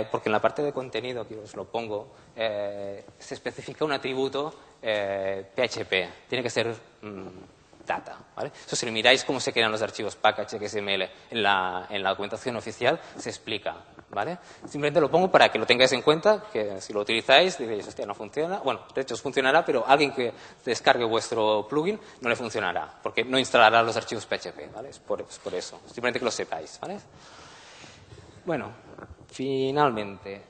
[0.09, 4.53] porque en la parte de contenido, que os lo pongo, eh, se especifica un atributo
[4.81, 5.93] PHP.
[5.93, 7.27] Eh, Tiene que ser mm,
[7.85, 8.17] data.
[8.35, 8.51] ¿vale?
[8.65, 12.55] Eso si miráis cómo se crean los archivos package XML en la, en la documentación
[12.55, 13.75] oficial, se explica.
[14.09, 14.37] ¿vale?
[14.63, 18.05] Simplemente lo pongo para que lo tengáis en cuenta, que si lo utilizáis diréis, hostia,
[18.05, 18.59] no funciona.
[18.59, 20.33] Bueno, de hecho funcionará, pero alguien que
[20.65, 24.73] descargue vuestro plugin no le funcionará, porque no instalará los archivos PHP.
[24.73, 24.89] ¿vale?
[24.89, 25.79] Es, por, por eso.
[25.85, 26.79] Simplemente que lo sepáis.
[26.81, 26.99] ¿vale?
[28.45, 28.71] Bueno,
[29.29, 30.41] finalmente.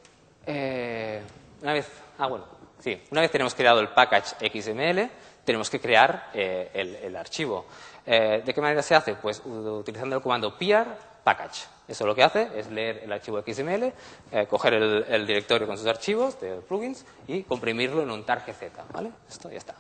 [0.45, 1.21] Eh,
[1.61, 2.45] una vez, ah, bueno,
[2.79, 5.09] sí, una vez tenemos creado el package XML,
[5.43, 7.65] tenemos que crear eh, el, archivo.
[8.05, 9.15] Eh, ¿De qué manera se hace?
[9.15, 10.87] Pues utilizando el comando PR
[11.23, 11.65] package.
[11.87, 13.93] Eso lo que hace es leer el archivo XML,
[14.31, 18.45] eh, coger el, directorio con sus archivos de plugins y comprimirlo en un targz.
[18.91, 19.11] ¿vale?
[19.29, 19.75] Esto ya está.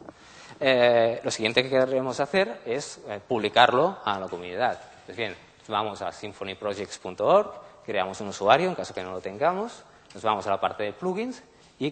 [1.23, 4.79] lo siguiente que queremos hacer es publicarlo a la comunidad.
[5.05, 5.35] Pues bien,
[5.67, 7.51] vamos a symphonyprojects.org,
[7.85, 10.93] creamos un usuario en caso que no lo tengamos, nos vamos a la parte de
[10.93, 11.41] plugins
[11.81, 11.89] y,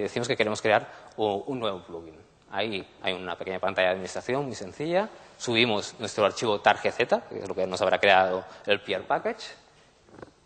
[0.00, 2.14] decimos que queremos crear un nuevo plugin.
[2.52, 5.08] Ahí hay una pequeña pantalla de administración muy sencilla.
[5.36, 7.06] Subimos nuestro archivo targz, que
[7.40, 9.46] es lo que nos habrá creado el PR package,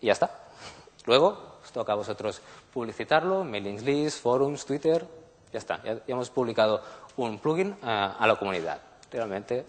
[0.01, 0.31] y ya está.
[1.05, 2.41] Luego, os toca a vosotros
[2.73, 5.07] publicitarlo, mailings list, forums, Twitter,
[5.53, 5.83] ya está.
[5.83, 6.83] Ya, hemos publicado
[7.19, 8.81] un plugin a, la comunidad.
[9.13, 9.67] Realmente,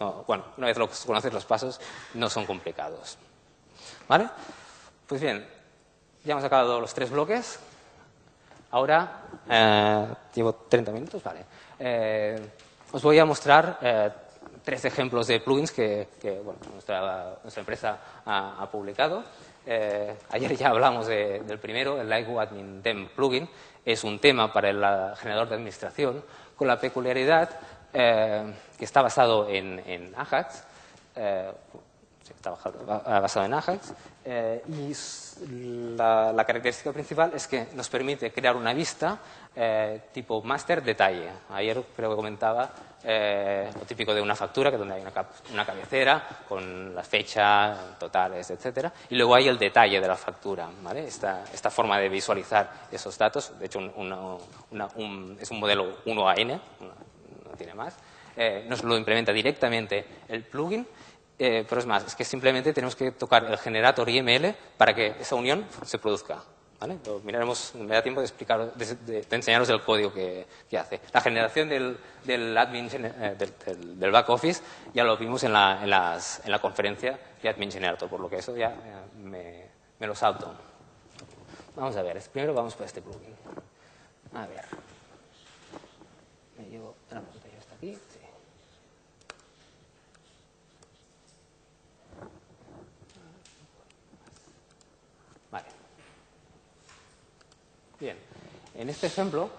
[0.00, 1.80] mm, bueno, una vez lo conoces los pasos,
[2.14, 3.18] no son complicados.
[4.08, 4.28] ¿Vale?
[5.06, 5.46] Pues bien,
[6.24, 7.60] ya hemos acabado los tres bloques.
[8.70, 11.44] Ahora, eh, llevo 30 minutos, vale.
[11.78, 12.40] Eh,
[12.92, 14.10] os voy a mostrar eh,
[14.64, 16.08] tres ejemplos de plugins que,
[16.72, 19.22] nuestra, empresa ha, publicado.
[20.30, 23.48] ayer ya hablamos del primero, el Lightgo Admin Dem plugin.
[23.84, 26.24] Es un tema para el generador de administración
[26.56, 27.50] con la peculiaridad
[27.92, 30.64] que está basado en, en Ajax,
[32.34, 32.50] está
[33.20, 33.92] basado en Ajax,
[34.24, 34.92] eh, y
[35.96, 39.18] la, característica principal es que nos permite crear una vista
[39.54, 41.28] eh, tipo master detalle.
[41.50, 42.70] Ayer creo que comentaba
[43.04, 45.02] eh, lo típico de una factura, que donde hay
[45.52, 50.68] una, cabecera con la fecha, totales, etcétera, y luego hay el detalle de la factura.
[50.82, 51.06] ¿vale?
[51.06, 56.60] Esta, esta forma de visualizar esos datos, de hecho es un modelo 1AN,
[57.44, 57.96] no tiene más,
[58.66, 60.86] nos lo implementa directamente el plugin
[61.38, 65.14] eh, pero es más, es que simplemente tenemos que tocar el generator IML para que
[65.20, 66.42] esa unión se produzca.
[66.80, 66.98] ¿vale?
[67.04, 70.46] Lo miraremos, me da tiempo de, explicar, de, enseñaros el código que,
[70.78, 71.00] hace.
[71.12, 74.62] La generación del, del admin, eh, del, back office
[74.94, 78.28] ya lo vimos en la, en, las, en la conferencia de Admin Generator, por lo
[78.28, 78.74] que eso ya
[79.22, 79.66] me,
[79.98, 80.54] me lo salto.
[81.74, 83.34] Vamos a ver, primero vamos por este plugin.
[84.34, 84.64] A ver.
[86.58, 87.98] Me llevo la pantalla hasta aquí.
[97.98, 98.16] Bien,
[98.78, 99.50] en este ejemplo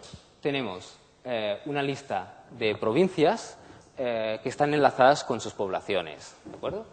[0.41, 3.57] tenemos eh, una lista de provincias
[3.97, 6.35] eh, que están enlazadas con sus poblaciones.
[6.45, 6.85] ¿De acuerdo?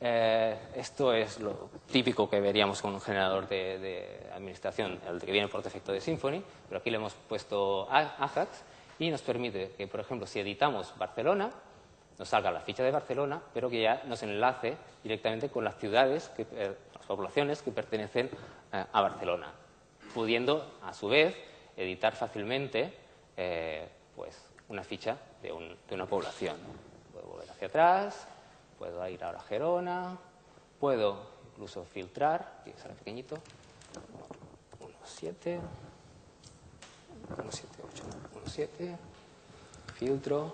[0.00, 5.48] Eh, esto es lo típico que veríamos con un generador de, administración, el que viene
[5.48, 8.62] por defecto de Symfony, pero aquí le hemos puesto Ajax
[8.98, 11.50] y nos permite que, por ejemplo, si editamos Barcelona,
[12.18, 16.30] nos salga la ficha de Barcelona, pero que ya nos enlace directamente con las ciudades,
[16.94, 18.30] las poblaciones que pertenecen
[18.72, 19.52] a Barcelona
[20.12, 21.36] pudiendo, a su vez,
[21.76, 22.92] editar fácilmente
[23.36, 26.56] eh, pues, una ficha de, una población.
[27.12, 28.26] Puedo volver hacia atrás,
[28.78, 30.18] puedo ir ahora a Gerona,
[30.80, 33.36] puedo incluso filtrar, aquí sale pequeñito,
[34.80, 35.60] 1.7,
[38.44, 38.96] 1.7,
[39.94, 40.52] filtro.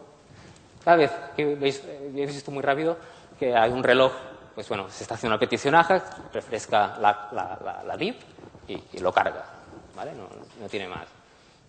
[0.84, 2.96] Cada vez que veis, veis esto muy rápido,
[3.38, 4.12] que hay un reloj,
[4.54, 8.16] pues bueno, se está haciendo una petición AJAX, refresca la, la, la lib
[8.66, 9.44] y, lo carga,
[10.04, 11.08] No, tiene más.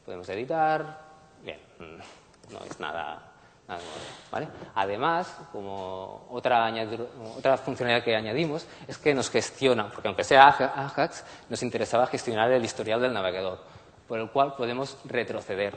[0.06, 1.00] Podemos editar,
[1.44, 3.22] bien, no es nada,
[3.68, 3.82] nada
[4.32, 4.48] ¿vale?
[4.76, 6.72] Además, como otra,
[7.38, 12.52] otra funcionalidad que añadimos es que nos gestiona, porque aunque sea Ajax, nos interesaba gestionar
[12.52, 13.60] el historial del navegador.
[14.08, 15.76] por el cual podemos retroceder.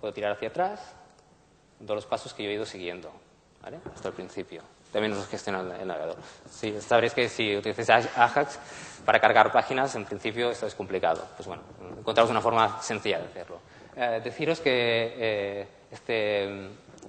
[0.00, 0.94] Puedo tirar hacia atrás,
[1.80, 3.10] todos los pasos que yo he ido siguiendo,
[3.94, 4.62] hasta el principio.
[4.92, 6.16] También nos gestiona el navegador.
[6.50, 8.58] Sí, sabréis que si utilizáis Ajax
[9.04, 11.24] para cargar páginas, en principio esto es complicado.
[11.36, 11.62] Pues bueno,
[11.98, 13.58] encontramos una forma sencilla de hacerlo.
[13.96, 16.44] Eh, deciros que eh, este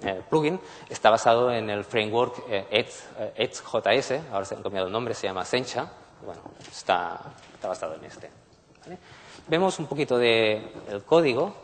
[0.02, 5.26] eh, plugin está basado en el framework EdgeJS, ahora se han cambiado el nombre, se
[5.26, 5.88] llama Sencha.
[6.24, 7.18] Bueno, está,
[7.54, 8.30] está basado en este.
[9.48, 11.54] Vemos un poquito del de código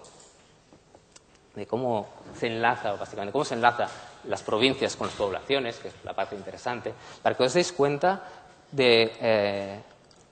[1.56, 2.06] de cómo
[2.38, 3.88] se enlaza, básicamente, cómo se enlaza
[4.28, 8.22] las provincias con las poblaciones, que es la parte interesante, para que os deis cuenta
[8.72, 9.82] de eh,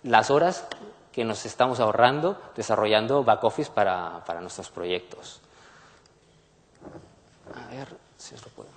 [0.04, 0.66] las horas
[1.12, 5.40] que nos estamos ahorrando desarrollando back office para, para nuestros proyectos.
[7.54, 7.88] A ver
[8.18, 8.73] si os lo puedo.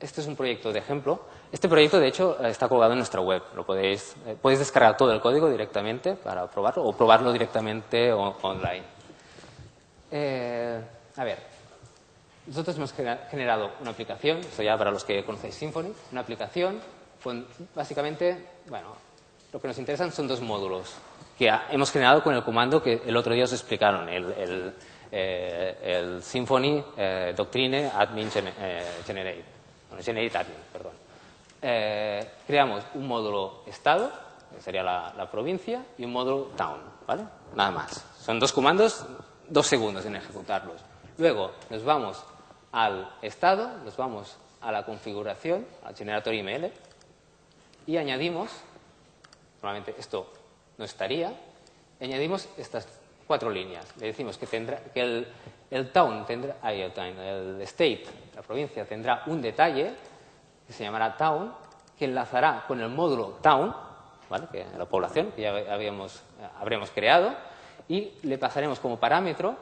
[0.00, 1.20] Este es un proyecto de ejemplo.
[1.52, 3.42] Este proyecto, de hecho, está colgado en nuestra web.
[3.54, 8.84] Lo podéis, eh, podéis descargar todo el código directamente para probarlo o probarlo directamente online.
[10.10, 10.80] Eh,
[11.16, 11.38] a ver,
[12.46, 16.80] nosotros hemos generado una aplicación, esto ya para los que conocéis Symfony, una aplicación
[17.22, 18.96] con básicamente, bueno,
[19.52, 20.94] lo que nos interesan son dos módulos
[21.38, 24.74] que hemos generado con el comando que el otro día os explicaron, el
[25.12, 26.84] eh, el Symfony
[27.36, 29.44] Doctrine Admin Generate,
[29.92, 30.30] Admin,
[30.72, 30.92] perdón.
[32.46, 34.10] creamos un módulo Estado,
[34.54, 37.24] que sería la, provincia, y un módulo Town, ¿vale?
[37.54, 38.04] Nada más.
[38.20, 39.04] Son dos comandos,
[39.48, 40.80] dos segundos en ejecutarlos.
[41.18, 42.24] Luego nos vamos
[42.72, 46.72] al Estado, nos vamos a la configuración, al generator email,
[47.86, 48.50] y añadimos,
[49.62, 50.32] normalmente esto
[50.78, 51.32] no estaría,
[52.00, 52.86] añadimos estas
[53.26, 53.86] cuatro líneas.
[53.98, 55.28] Le decimos que, tendrá, que el,
[55.70, 58.04] el town tendrá, el, el state,
[58.34, 59.94] la provincia, tendrá un detalle
[60.66, 61.52] que se llamará town,
[61.98, 63.74] que enlazará con el módulo town,
[64.28, 64.46] ¿vale?
[64.50, 66.22] que la población que ya habíamos,
[66.60, 67.34] habremos creado,
[67.88, 69.56] y le pasaremos como parámetro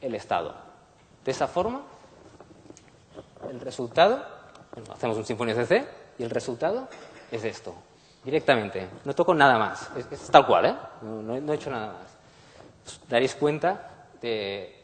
[0.00, 0.54] el estado.
[1.24, 1.82] De esa forma,
[3.50, 4.24] el resultado,
[4.92, 5.86] hacemos un Symfony CC
[6.18, 6.88] y el resultado
[7.30, 7.74] es esto,
[8.24, 8.88] directamente.
[9.04, 10.74] No toco nada más, es, tal cual, ¿eh?
[11.02, 12.16] no he hecho nada más
[13.08, 14.75] daréis cuenta de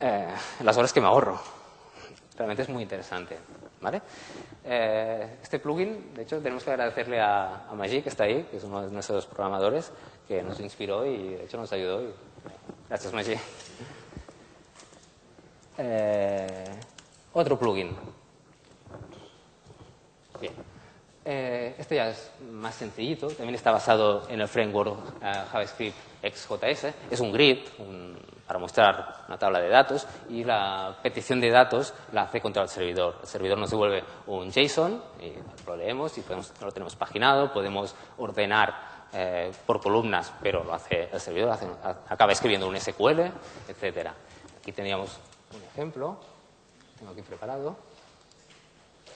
[0.00, 0.28] eh,
[0.62, 1.40] las horas que me ahorro.
[2.36, 3.36] Realmente es muy interesante.
[3.80, 4.02] ¿vale?
[4.64, 8.56] Eh, este plugin, de hecho, tenemos que agradecerle a, a Maggi, que está ahí, que
[8.56, 9.92] es uno de nuestros programadores,
[10.26, 12.02] que nos inspiró y, de hecho, nos ayudó.
[12.88, 13.34] Gracias, Maggi.
[15.78, 16.64] Eh,
[17.32, 17.96] otro plugin.
[20.40, 20.52] Bien.
[21.24, 26.86] Eh, este ya es más sencillito, también está basado en el framework eh, JavaScript XJS.
[27.10, 27.58] Es un grid
[28.48, 32.68] para mostrar una tabla de datos y la petición de datos la hace contra el
[32.70, 33.18] servidor.
[33.20, 35.34] El servidor nos devuelve un JSON y
[35.66, 36.24] lo leemos y
[36.62, 41.58] lo tenemos paginado, podemos ordenar eh, por columnas, pero lo hace el servidor,
[42.08, 43.20] acaba escribiendo un SQL,
[43.68, 44.14] etcétera.
[44.58, 45.18] Aquí teníamos
[45.54, 46.18] un ejemplo,
[46.98, 47.76] tengo aquí preparado,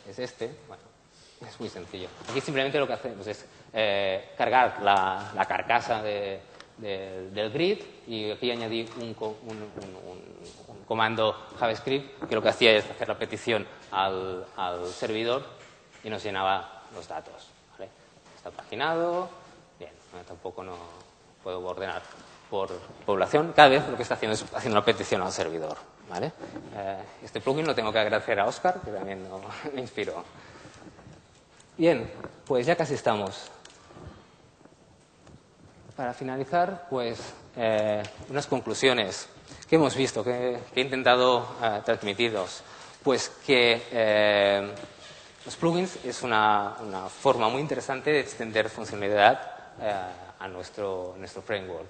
[0.06, 0.54] es este.
[0.68, 0.82] Bueno,
[1.40, 2.08] es muy sencillo.
[2.30, 6.02] Aquí simplemente lo que hacemos es eh, cargar la, carcasa
[6.82, 7.78] del grid
[8.08, 9.14] y aquí añadí un,
[10.86, 14.44] comando JavaScript que lo que hacía es hacer la petición al,
[14.92, 15.44] servidor
[16.02, 17.48] y nos llenaba los datos.
[18.36, 19.28] Está paginado,
[19.78, 19.92] bien,
[20.26, 20.74] tampoco no
[21.44, 22.02] puedo ordenar
[22.50, 22.70] por
[23.06, 23.52] población.
[23.54, 25.76] Cada vez lo que está haciendo es haciendo una petición al servidor.
[26.20, 29.24] Eh, este plugin lo tengo que agradecer a Oscar, que también
[29.74, 30.24] me inspiró.
[31.78, 32.10] Bien,
[32.44, 33.51] pues ya casi estamos.
[35.96, 37.20] Para finalizar, pues
[37.56, 39.28] eh, unas conclusiones
[39.68, 42.62] que hemos visto, que, he intentado eh, transmitiros.
[43.02, 44.74] Pues que eh,
[45.44, 46.74] los plugins es una,
[47.08, 49.50] forma muy interesante de extender funcionalidad
[50.38, 51.86] a nuestro, nuestro framework.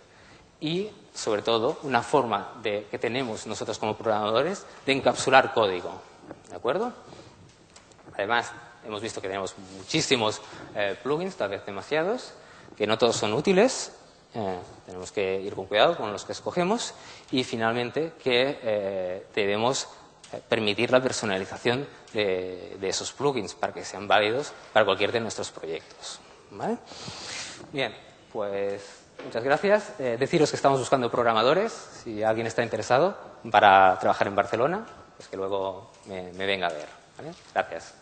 [0.60, 6.00] Y, sobre todo, una forma de, que tenemos nosotros como programadores de encapsular código.
[6.48, 6.92] ¿De acuerdo?
[8.14, 8.52] Además,
[8.86, 10.40] hemos visto que tenemos muchísimos
[10.74, 12.34] eh, plugins, tal vez demasiados,
[12.76, 13.92] que no todos son útiles.
[14.34, 16.94] Eh, tenemos que ir con cuidado con los que escogemos.
[17.30, 19.88] Y, finalmente, que eh, debemos
[20.48, 26.20] permitir la personalización de, esos plugins para que sean válidos para cualquier de nuestros proyectos.
[27.70, 27.94] Bien,
[28.32, 28.82] pues
[29.22, 29.92] muchas gracias.
[29.98, 33.14] deciros que estamos buscando programadores, si alguien está interesado,
[33.50, 36.88] para trabajar en Barcelona, pues que luego me, venga a ver.
[37.52, 38.01] Gracias.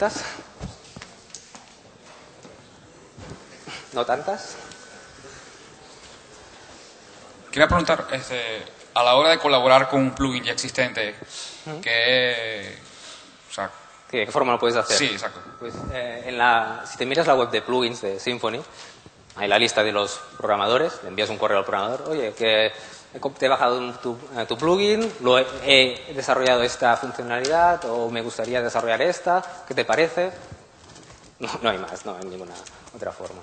[0.00, 0.24] Preguntas?
[3.92, 4.56] ¿No tantas?
[7.50, 8.62] Quería preguntar, este,
[8.94, 11.16] a la hora de colaborar con un plugin ya existente,
[11.82, 12.78] ¿qué,
[13.50, 13.70] o sea,
[14.10, 14.96] ¿De qué forma lo puedes hacer?
[14.96, 15.40] Sí, exacto.
[15.58, 18.62] Pues, eh, en la, si te miras la web de plugins de Symfony,
[19.36, 22.72] hay la lista de los programadores, le envías un correo al programador, oye, que
[23.38, 28.22] te he bajado tu, eh, tu plugin, lo he, he desarrollado esta funcionalidad o me
[28.22, 30.32] gustaría desarrollar esta, ¿qué te parece?
[31.40, 32.52] No, no hay más, no hay ninguna
[32.94, 33.40] otra forma.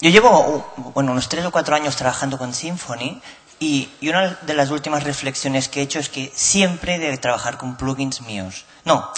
[0.00, 0.64] Yo llevo,
[0.94, 3.20] bueno, unos tres o cuatro años trabajando con Symfony
[3.58, 7.58] y, y una de las últimas reflexiones que he hecho es que siempre debe trabajar
[7.58, 8.64] con plugins míos.
[8.84, 9.10] No,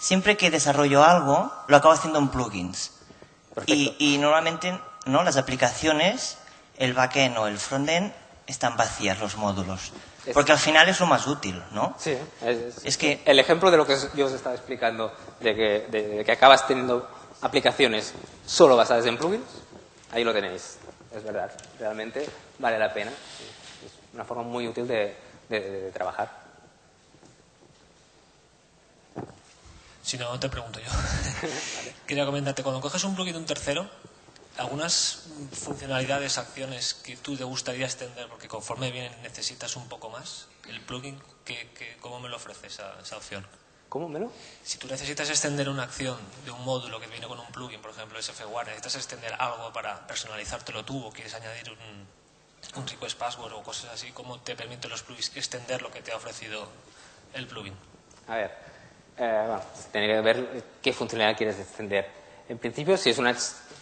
[0.00, 2.92] siempre que desarrollo algo, lo acabo haciendo en plugins.
[3.66, 5.22] Y, y normalmente, ¿no?
[5.22, 6.38] Las aplicaciones,
[6.78, 8.12] el backend o el frontend,
[8.46, 9.92] están vacías los módulos.
[10.32, 11.94] Porque al final es lo más útil, ¿no?
[11.98, 15.86] Sí, es, Es que- el ejemplo de lo que yo os estaba explicando, de que,
[15.90, 17.08] de- de que acabas teniendo
[17.40, 18.12] aplicaciones
[18.46, 19.44] solo basadas en plugins,
[20.12, 20.78] ahí lo tenéis.
[21.14, 22.28] Es verdad, realmente
[22.58, 23.10] vale la pena.
[23.10, 25.16] Es una forma muy útil de,
[25.48, 26.30] de- de trabajar.
[30.02, 30.90] Si no, te pregunto yo.
[32.06, 33.88] Quería comentarte, cuando coges un plugin de un tercero,
[34.58, 40.46] algunas funcionalidades, acciones que tú te gustaría extender, porque conforme vienen necesitas un poco más,
[40.68, 43.46] el plugin, ¿qué, qué- cómo me lo ofrece esa, esa opción?
[43.88, 44.32] ¿Cómo, Melo?
[44.64, 47.90] Si tú necesitas extender una acción de un módulo que viene con un plugin, por
[47.90, 53.52] ejemplo SFWare, necesitas extender algo para personalizártelo tú o quieres añadir un, un request password
[53.52, 56.68] o cosas así, ¿cómo te permiten los plugins extender lo que te ha ofrecido
[57.34, 57.74] el plugin?
[58.28, 58.50] A ver,
[59.18, 62.08] eh, bueno, tiene que ver qué funcionalidad quieres extender.
[62.48, 63.30] En principio, si es una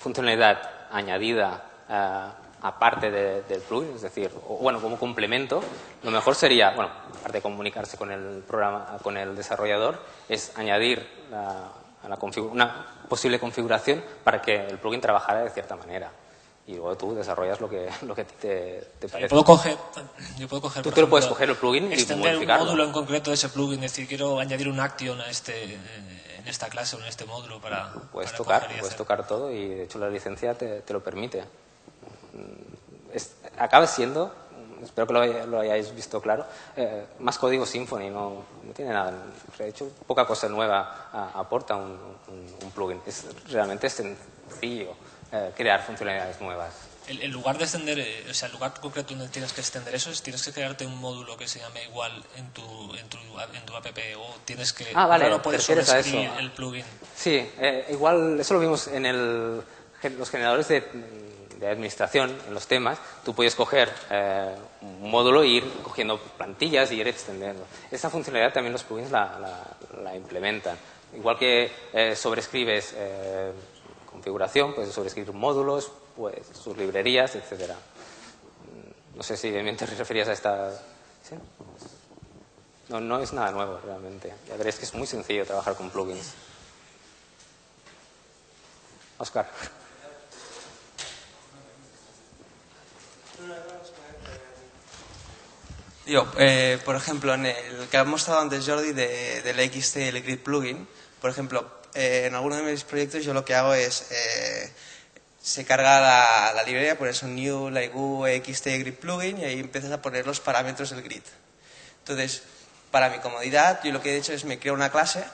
[0.01, 0.59] funcionalidad
[0.91, 2.27] añadida eh,
[2.63, 5.63] aparte de- del plugin, es decir, o, bueno, como complemento,
[6.03, 9.99] lo mejor sería, bueno, aparte de comunicarse con el programa, con el desarrollador,
[10.29, 11.69] es añadir la-
[12.03, 16.11] a la configu- una posible configuración para que el plugin trabajara de cierta manera.
[16.67, 19.29] Y luego tú desarrollas lo que, lo que te, te Yo parece.
[19.29, 19.77] puedo coger,
[20.39, 22.65] yo puedo coger Tú te lo puedes coger el plugin y extender un modificarlo.
[22.67, 26.47] módulo en concreto de ese plugin, es decir, quiero añadir un action a este, en
[26.47, 28.99] esta clase o en este módulo para, Puedes para tocar, y puedes hacer.
[28.99, 31.43] tocar todo y de hecho la licencia te, te lo permite.
[33.13, 34.33] Es- acaba siendo,
[34.83, 36.45] espero que lo, haya- lo hayáis visto claro,
[36.77, 39.13] eh, más código Symfony, no, no tiene nada.
[39.59, 41.99] De hecho, poca cosa nueva a- aporta un,
[42.29, 43.01] un- un plugin.
[43.07, 44.95] Es realmente sencillo
[45.33, 46.75] eh, crear funcionalidades nuevas.
[47.09, 49.95] El, el lugar de extender, eh, o sea, el lugar concreto donde tienes que extender
[49.95, 52.63] eso es tienes que crearte un módulo que se llame igual en tu,
[52.95, 53.19] en tu,
[53.53, 53.87] en tu app
[54.19, 56.39] o tienes que Ah, vale, no puedes sobreescribir eso.
[56.39, 56.85] el plugin.
[57.17, 59.63] Sí, eh, igual eso lo vimos en el,
[60.19, 60.85] los generadores de,
[61.59, 62.99] de administración, en los temas.
[63.25, 67.67] Tú puedes coger eh, un módulo e ir cogiendo plantillas y ir extendiendo.
[67.91, 70.77] Esa funcionalidad también los plugins la, la- la implementan.
[71.17, 73.51] Igual que eh, sobrescribes eh,
[74.11, 77.75] configuración, puedes sobreescribir módulos, pues sus librerías, etcétera.
[77.75, 80.71] Mm, No sé si bien te referías a esta...
[82.89, 84.33] No, no es nada nuevo realmente.
[84.49, 86.33] Ya veréis que es muy sencillo trabajar con plugins.
[89.19, 89.49] Oscar.
[96.07, 100.03] Yo, eh, por ejemplo, en el que ha mostrado antes Jordi de, del XT y
[100.03, 100.89] el Grid plugin,
[101.21, 104.73] por ejemplo, eh, en alguno de mis proyectos yo lo que hago es, eh,
[105.43, 109.59] se carga la, la librería, pones un new, like U, XT Grid plugin y ahí
[109.61, 111.23] empiezas a poner los parámetros del grid.
[112.01, 112.43] Entonces,
[112.91, 115.25] para mi comodidad, yo lo que he hecho es me creo una clase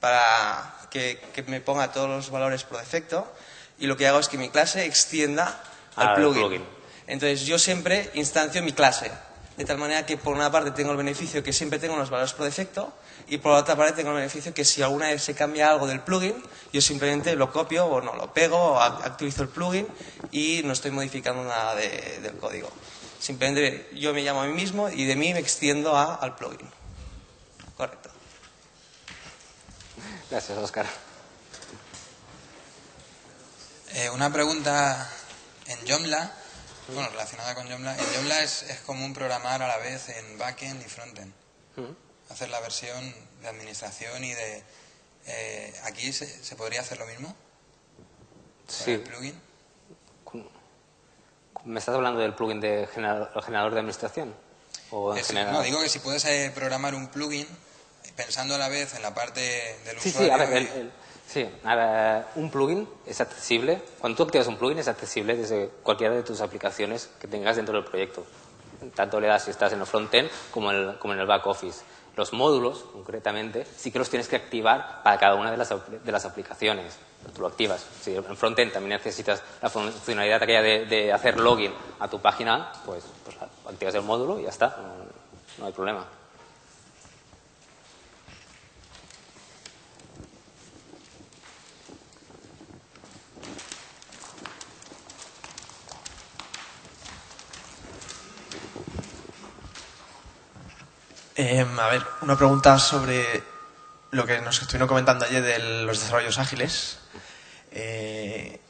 [0.00, 3.30] para que, que me ponga todos los valores por defecto
[3.78, 5.62] y lo que hago es que mi clase extienda
[5.96, 6.40] al Al plugin.
[6.42, 6.64] plugin.
[7.06, 9.10] Entonces yo siempre instancio mi clase,
[9.60, 12.32] de tal manera que por una parte tengo el beneficio que siempre tengo los valores
[12.32, 12.94] por defecto
[13.28, 16.00] y por otra parte tengo el beneficio que si alguna vez se cambia algo del
[16.00, 16.42] plugin,
[16.72, 19.86] yo simplemente lo copio o no, lo pego o ac- actualizo el plugin
[20.32, 22.70] y no estoy modificando nada de- del código.
[23.20, 26.66] Simplemente yo me llamo a mí mismo y de mí me extiendo a- al plugin.
[27.76, 28.08] Correcto.
[30.30, 30.86] Gracias, Oscar.
[33.92, 35.06] Eh, una pregunta
[35.66, 36.32] en Joomla,
[36.94, 37.96] bueno, relacionada con Joomla.
[37.96, 41.32] En Joomla es, es común programar a la vez en backend y frontend.
[42.30, 44.62] Hacer la versión de administración y de...
[45.26, 47.28] eh, ¿Aquí se, se podría hacer lo mismo?
[48.66, 48.92] ¿Con Sí.
[48.92, 49.40] el plugin?
[51.64, 54.34] ¿Me estás hablando del plugin de generador, de administración?
[54.90, 55.52] ¿O en Es- general?
[55.52, 57.46] no, digo que si puedes eh, programar un plugin
[58.16, 59.40] pensando a la vez en la parte
[59.84, 60.34] del Sí, usuario...
[60.36, 60.92] sí, a ver, el-
[61.30, 65.70] sí, a ver, un plugin es accesible, cuando tú activas un plugin es accesible desde
[65.82, 68.24] cualquiera de tus aplicaciones que tengas dentro del proyecto.
[68.94, 71.82] Tanto le das si estás en el frontend como, como en el back office.
[72.16, 75.72] Los módulos, concretamente, sí que los tienes que activar para cada una de las,
[76.04, 76.98] de las aplicaciones.
[77.34, 77.86] Tú lo activas.
[78.00, 82.72] Si en frontend también necesitas la funcionalidad aquella de, de hacer login a tu página,
[82.84, 83.36] pues, pues
[83.68, 84.76] activas el módulo y ya está.
[85.58, 86.06] no hay problema.
[101.42, 103.42] Em, a ver, una pregunta sobre
[104.10, 106.98] lo que nos estuvieron comentando ayer de los desarrollos ágiles.
[107.72, 108.60] Eh,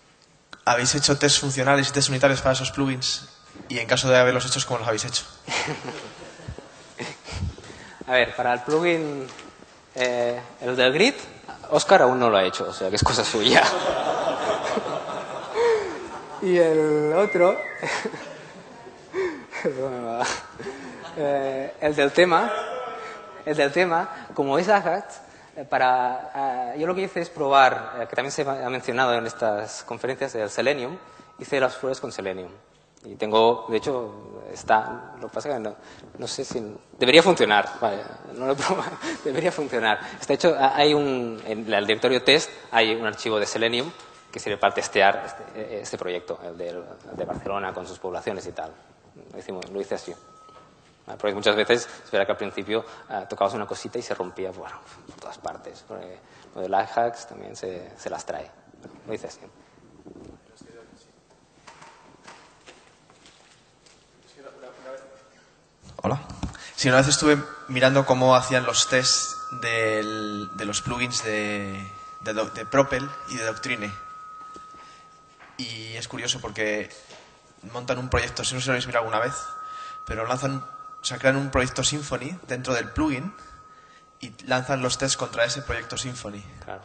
[0.64, 3.28] ¿Habéis hecho test funcionales y test unitarios para esos plugins?
[3.68, 5.24] Y en caso de haberlos hecho, ¿cómo los habéis hecho?
[8.06, 9.26] A ver, para el plugin,
[9.96, 11.14] eh, el del grid,
[11.70, 13.64] Oscar aún no lo ha hecho, o sea que es cosa suya.
[16.42, 17.58] y el otro,
[21.20, 22.50] eh, el del tema,
[23.44, 25.20] el del tema, como es Ajax,
[25.56, 29.84] eh, para, yo lo que hice es probar, que también se ha mencionado en estas
[29.84, 30.96] conferencias, el Selenium,
[31.38, 32.50] hice las pruebas con Selenium.
[33.04, 35.74] Y tengo, de hecho, está, lo que pasa es que no,
[36.18, 36.62] no sé si,
[36.98, 38.02] debería funcionar, vale,
[38.34, 38.92] no lo he probado,
[39.24, 40.00] debería funcionar.
[40.20, 43.90] Está hecho, hay un, en el directorio test hay un archivo de Selenium
[44.30, 46.84] que sirve para testear este, este proyecto, el de, el
[47.16, 48.70] de, Barcelona con sus poblaciones y tal.
[49.48, 50.14] Lo, lo hice así.
[51.18, 54.70] Porque muchas veces, es que al principio uh, tocabas una cosita y se rompía por
[55.20, 55.84] todas partes.
[55.86, 56.18] Porque
[56.54, 58.50] lo de hacks también se, se las trae.
[59.06, 59.40] Lo hice así.
[66.02, 66.20] Hola.
[66.74, 67.36] Sí, una vez estuve
[67.68, 71.86] mirando cómo hacían los tests de los plugins de,
[72.22, 73.92] de, Propel y de Doctrine.
[75.58, 76.88] Y es curioso porque
[77.72, 79.34] montan un proyecto, si no si lo habéis mirado alguna vez,
[80.06, 80.64] pero lanzan,
[81.00, 83.32] o sea, crean un proyecto Symfony dentro del plugin
[84.20, 86.42] y lanzan los tests contra ese proyecto Symfony.
[86.64, 86.82] Claro.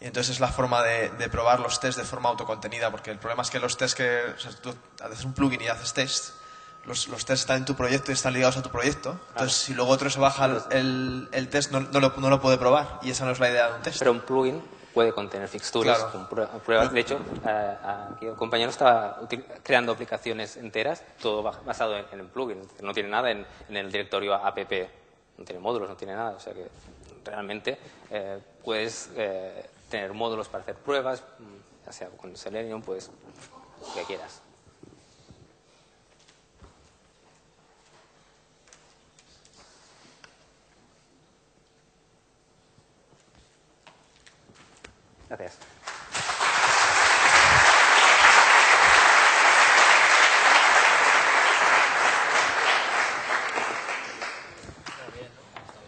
[0.00, 3.18] Y entonces es la forma de, de, probar los tests de forma autocontenida, porque el
[3.18, 6.34] problema es que los tests que, o sea, tú haces un plugin y haces tests,
[6.84, 9.12] los, los tests están en tu proyecto y están ligados a tu proyecto.
[9.12, 9.50] Entonces, claro.
[9.50, 12.58] si luego otro se baja el, el, el test, no, no, lo, no, lo, puede
[12.58, 13.00] probar.
[13.02, 13.98] Y esa no es la idea de un test.
[13.98, 14.62] Pero un plugin
[14.96, 16.26] puede contener fixturas Claro.
[16.26, 16.90] con pruebas.
[16.90, 17.18] De hecho,
[17.84, 19.20] aquí el compañero estaba
[19.62, 22.66] creando aplicaciones enteras, todo basado en, en el plugin.
[22.80, 24.56] No tiene nada en, en, el directorio app.
[25.36, 26.30] No tiene módulos, no tiene nada.
[26.30, 26.66] O sea que
[27.26, 27.78] realmente
[28.10, 31.22] eh, puedes eh, tener módulos para hacer pruebas,
[31.84, 33.10] ya sea con Selenium, pues
[33.86, 34.40] lo que quieras.
[45.28, 45.75] Gracias.